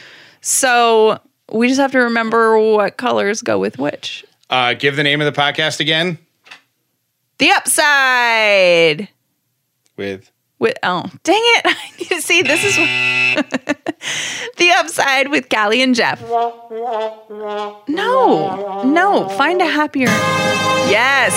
So 0.42 1.20
we 1.52 1.68
just 1.68 1.80
have 1.80 1.92
to 1.92 2.00
remember 2.00 2.58
what 2.58 2.98
colors 2.98 3.44
go 3.44 3.60
with 3.60 3.78
which. 3.78 4.26
Uh, 4.50 4.74
give 4.74 4.96
the 4.96 5.04
name 5.04 5.22
of 5.22 5.32
the 5.32 5.40
podcast 5.40 5.80
again 5.80 6.18
The 7.38 7.52
upside. 7.52 9.08
with 9.98 10.32
With 10.64 10.78
oh 10.82 11.04
dang 11.24 11.42
it! 11.42 11.62
I 11.66 11.76
need 12.00 12.08
to 12.08 12.22
see 12.22 12.42
this 12.42 12.64
is 12.64 12.76
the 14.58 14.72
upside 14.78 15.30
with 15.30 15.50
Callie 15.50 15.82
and 15.82 15.94
Jeff. 15.94 16.22
No, 17.90 18.82
no, 18.86 19.28
find 19.38 19.62
a 19.62 19.66
happier. 19.66 20.08
Yes, 20.88 21.34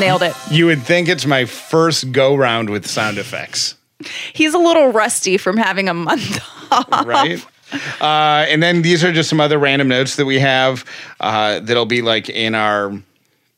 nailed 0.00 0.24
it. 0.24 0.34
You 0.50 0.66
would 0.66 0.82
think 0.82 1.08
it's 1.08 1.26
my 1.26 1.44
first 1.44 2.10
go 2.10 2.34
round 2.34 2.68
with 2.68 2.84
sound 2.84 3.16
effects, 3.18 3.76
He's 4.32 4.52
a 4.52 4.58
little 4.58 4.90
rusty 4.90 5.36
from 5.38 5.56
having 5.56 5.88
a 5.88 5.94
month 5.94 6.40
off. 6.72 7.06
right? 7.06 7.46
uh, 8.00 8.46
and 8.48 8.60
then 8.60 8.82
these 8.82 9.04
are 9.04 9.12
just 9.12 9.28
some 9.30 9.40
other 9.40 9.58
random 9.60 9.86
notes 9.86 10.16
that 10.16 10.26
we 10.26 10.40
have 10.40 10.84
uh, 11.20 11.60
that'll 11.60 11.86
be 11.86 12.02
like 12.02 12.28
in 12.28 12.56
our 12.56 12.92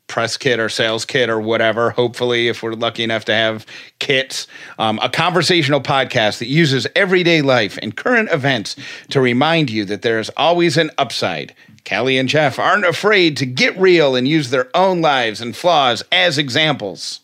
press 0.08 0.36
kit 0.36 0.60
or 0.60 0.68
sales 0.68 1.04
kit 1.04 1.28
or 1.28 1.40
whatever. 1.40 1.90
Hopefully, 1.90 2.48
if 2.48 2.62
we're 2.62 2.74
lucky 2.74 3.02
enough 3.02 3.24
to 3.26 3.34
have 3.34 3.66
kits, 3.98 4.46
um, 4.78 4.98
a 5.02 5.08
conversational 5.08 5.80
podcast 5.80 6.38
that 6.38 6.48
uses 6.48 6.86
everyday 6.94 7.42
life 7.42 7.78
and 7.82 7.96
current 7.96 8.30
events 8.30 8.76
to 9.10 9.20
remind 9.20 9.70
you 9.70 9.84
that 9.84 10.02
there 10.02 10.18
is 10.18 10.30
always 10.36 10.76
an 10.76 10.90
upside. 10.98 11.54
Callie 11.88 12.18
and 12.18 12.28
Jeff 12.28 12.58
aren't 12.58 12.84
afraid 12.84 13.36
to 13.36 13.46
get 13.46 13.78
real 13.78 14.16
and 14.16 14.26
use 14.26 14.50
their 14.50 14.68
own 14.74 15.00
lives 15.00 15.40
and 15.40 15.56
flaws 15.56 16.02
as 16.10 16.36
examples. 16.38 17.20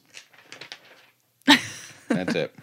That's 2.09 2.35
it. 2.35 2.55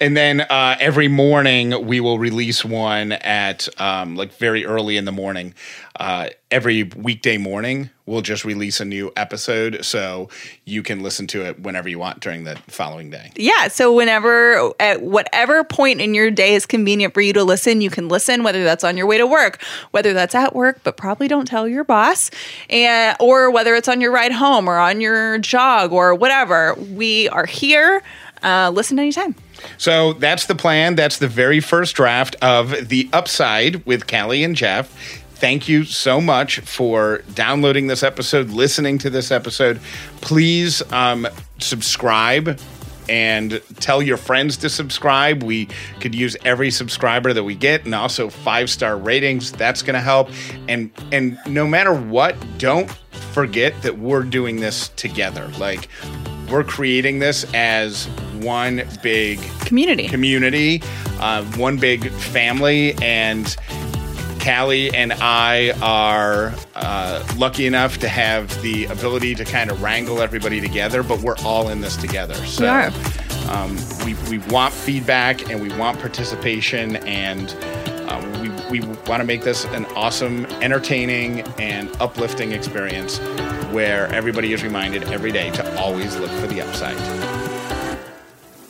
And 0.00 0.16
then 0.16 0.42
uh, 0.42 0.76
every 0.78 1.08
morning 1.08 1.86
we 1.86 2.00
will 2.00 2.18
release 2.18 2.64
one 2.64 3.12
at 3.12 3.68
um, 3.80 4.14
like 4.16 4.32
very 4.34 4.64
early 4.64 4.96
in 4.96 5.04
the 5.04 5.12
morning. 5.12 5.54
Uh, 5.98 6.28
every 6.50 6.84
weekday 6.84 7.36
morning 7.36 7.90
we'll 8.06 8.22
just 8.22 8.44
release 8.44 8.80
a 8.80 8.84
new 8.84 9.12
episode, 9.16 9.84
so 9.84 10.28
you 10.64 10.82
can 10.82 11.02
listen 11.02 11.26
to 11.26 11.44
it 11.44 11.60
whenever 11.60 11.88
you 11.88 11.98
want 11.98 12.20
during 12.20 12.44
the 12.44 12.56
following 12.68 13.10
day. 13.10 13.30
Yeah, 13.36 13.68
so 13.68 13.92
whenever, 13.92 14.72
at 14.80 15.02
whatever 15.02 15.62
point 15.62 16.00
in 16.00 16.14
your 16.14 16.30
day 16.30 16.54
is 16.54 16.64
convenient 16.64 17.12
for 17.12 17.20
you 17.20 17.32
to 17.34 17.44
listen, 17.44 17.80
you 17.80 17.90
can 17.90 18.08
listen, 18.08 18.42
whether 18.42 18.64
that's 18.64 18.82
on 18.82 18.96
your 18.96 19.06
way 19.06 19.18
to 19.18 19.26
work, 19.26 19.62
whether 19.90 20.14
that's 20.14 20.34
at 20.34 20.54
work, 20.54 20.80
but 20.84 20.96
probably 20.96 21.28
don't 21.28 21.46
tell 21.46 21.68
your 21.68 21.84
boss, 21.84 22.30
and 22.70 23.16
or 23.20 23.50
whether 23.50 23.74
it's 23.74 23.88
on 23.88 24.00
your 24.00 24.12
ride 24.12 24.32
home 24.32 24.68
or 24.68 24.78
on 24.78 25.00
your 25.00 25.38
jog 25.38 25.92
or 25.92 26.14
whatever. 26.14 26.74
We 26.74 27.28
are 27.28 27.46
here. 27.46 28.02
Uh, 28.42 28.70
listen 28.72 28.98
anytime. 28.98 29.34
So 29.76 30.12
that's 30.12 30.46
the 30.46 30.54
plan. 30.54 30.94
That's 30.94 31.18
the 31.18 31.28
very 31.28 31.60
first 31.60 31.96
draft 31.96 32.36
of 32.40 32.88
The 32.88 33.10
Upside 33.12 33.84
with 33.84 34.06
Callie 34.06 34.44
and 34.44 34.54
Jeff. 34.54 35.24
Thank 35.38 35.68
you 35.68 35.84
so 35.84 36.20
much 36.20 36.58
for 36.60 37.22
downloading 37.34 37.86
this 37.86 38.02
episode, 38.02 38.50
listening 38.50 38.98
to 38.98 39.08
this 39.08 39.30
episode. 39.30 39.80
Please 40.20 40.82
um, 40.92 41.28
subscribe 41.58 42.58
and 43.08 43.62
tell 43.76 44.02
your 44.02 44.16
friends 44.16 44.56
to 44.58 44.68
subscribe. 44.68 45.44
We 45.44 45.68
could 46.00 46.12
use 46.12 46.36
every 46.44 46.72
subscriber 46.72 47.32
that 47.32 47.44
we 47.44 47.54
get 47.54 47.84
and 47.84 47.94
also 47.94 48.28
five 48.28 48.68
star 48.68 48.96
ratings. 48.96 49.52
That's 49.52 49.80
going 49.80 49.94
to 49.94 50.00
help. 50.00 50.28
And 50.68 50.90
and 51.12 51.38
no 51.46 51.68
matter 51.68 51.94
what, 51.94 52.36
don't 52.58 52.90
forget 53.32 53.80
that 53.82 53.96
we're 53.96 54.24
doing 54.24 54.56
this 54.56 54.88
together. 54.90 55.46
Like 55.56 55.88
we're 56.50 56.64
creating 56.64 57.20
this 57.20 57.46
as 57.54 58.06
one 58.40 58.82
big 59.04 59.40
Community. 59.60 60.08
community, 60.08 60.82
uh, 61.20 61.44
one 61.52 61.76
big 61.76 62.10
family, 62.10 62.94
and 62.94 63.56
Callie 64.48 64.90
and 64.94 65.12
I 65.12 65.72
are 65.82 66.54
uh, 66.74 67.22
lucky 67.36 67.66
enough 67.66 67.98
to 67.98 68.08
have 68.08 68.62
the 68.62 68.86
ability 68.86 69.34
to 69.34 69.44
kind 69.44 69.70
of 69.70 69.82
wrangle 69.82 70.22
everybody 70.22 70.58
together, 70.58 71.02
but 71.02 71.20
we're 71.20 71.36
all 71.44 71.68
in 71.68 71.82
this 71.82 71.98
together. 71.98 72.34
So 72.46 72.62
We 72.62 72.68
are. 72.68 72.90
Um, 73.50 73.76
we, 74.06 74.14
we 74.30 74.38
want 74.50 74.72
feedback 74.72 75.50
and 75.50 75.60
we 75.60 75.68
want 75.76 75.98
participation, 75.98 76.96
and 76.96 77.54
uh, 78.08 78.40
we, 78.40 78.80
we 78.80 78.86
want 79.06 79.20
to 79.20 79.24
make 79.24 79.42
this 79.42 79.66
an 79.66 79.84
awesome, 79.94 80.46
entertaining, 80.62 81.42
and 81.58 81.94
uplifting 82.00 82.52
experience 82.52 83.18
where 83.70 84.06
everybody 84.14 84.54
is 84.54 84.62
reminded 84.62 85.02
every 85.04 85.30
day 85.30 85.50
to 85.50 85.78
always 85.78 86.16
look 86.16 86.30
for 86.30 86.46
the 86.46 86.62
upside. 86.62 86.96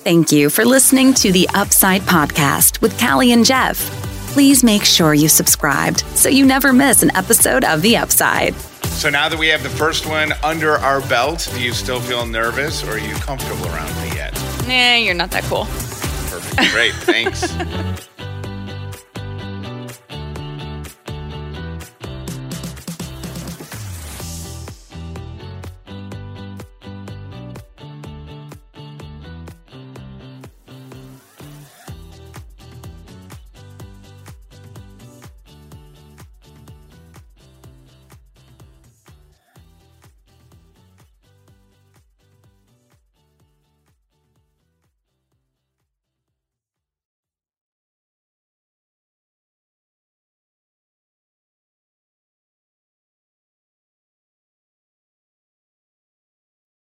Thank 0.02 0.32
you 0.32 0.50
for 0.50 0.64
listening 0.64 1.14
to 1.14 1.30
the 1.30 1.48
Upside 1.54 2.02
Podcast 2.02 2.80
with 2.80 2.98
Callie 2.98 3.30
and 3.30 3.44
Jeff. 3.44 4.07
Please 4.32 4.62
make 4.62 4.84
sure 4.84 5.14
you 5.14 5.28
subscribed 5.28 6.00
so 6.14 6.28
you 6.28 6.44
never 6.46 6.72
miss 6.72 7.02
an 7.02 7.10
episode 7.16 7.64
of 7.64 7.82
The 7.82 7.96
Upside. 7.96 8.54
So 8.98 9.10
now 9.10 9.28
that 9.28 9.38
we 9.38 9.48
have 9.48 9.62
the 9.62 9.70
first 9.70 10.06
one 10.06 10.32
under 10.44 10.72
our 10.76 11.00
belt, 11.08 11.48
do 11.54 11.60
you 11.62 11.72
still 11.72 12.00
feel 12.00 12.26
nervous 12.26 12.84
or 12.84 12.92
are 12.92 12.98
you 12.98 13.14
comfortable 13.14 13.66
around 13.66 13.94
me 14.02 14.14
yet? 14.16 14.34
Nah, 14.66 14.96
you're 14.96 15.14
not 15.14 15.30
that 15.30 15.44
cool. 15.44 15.64
Perfect. 15.64 16.72
Great. 16.72 16.94
Thanks. 17.04 18.08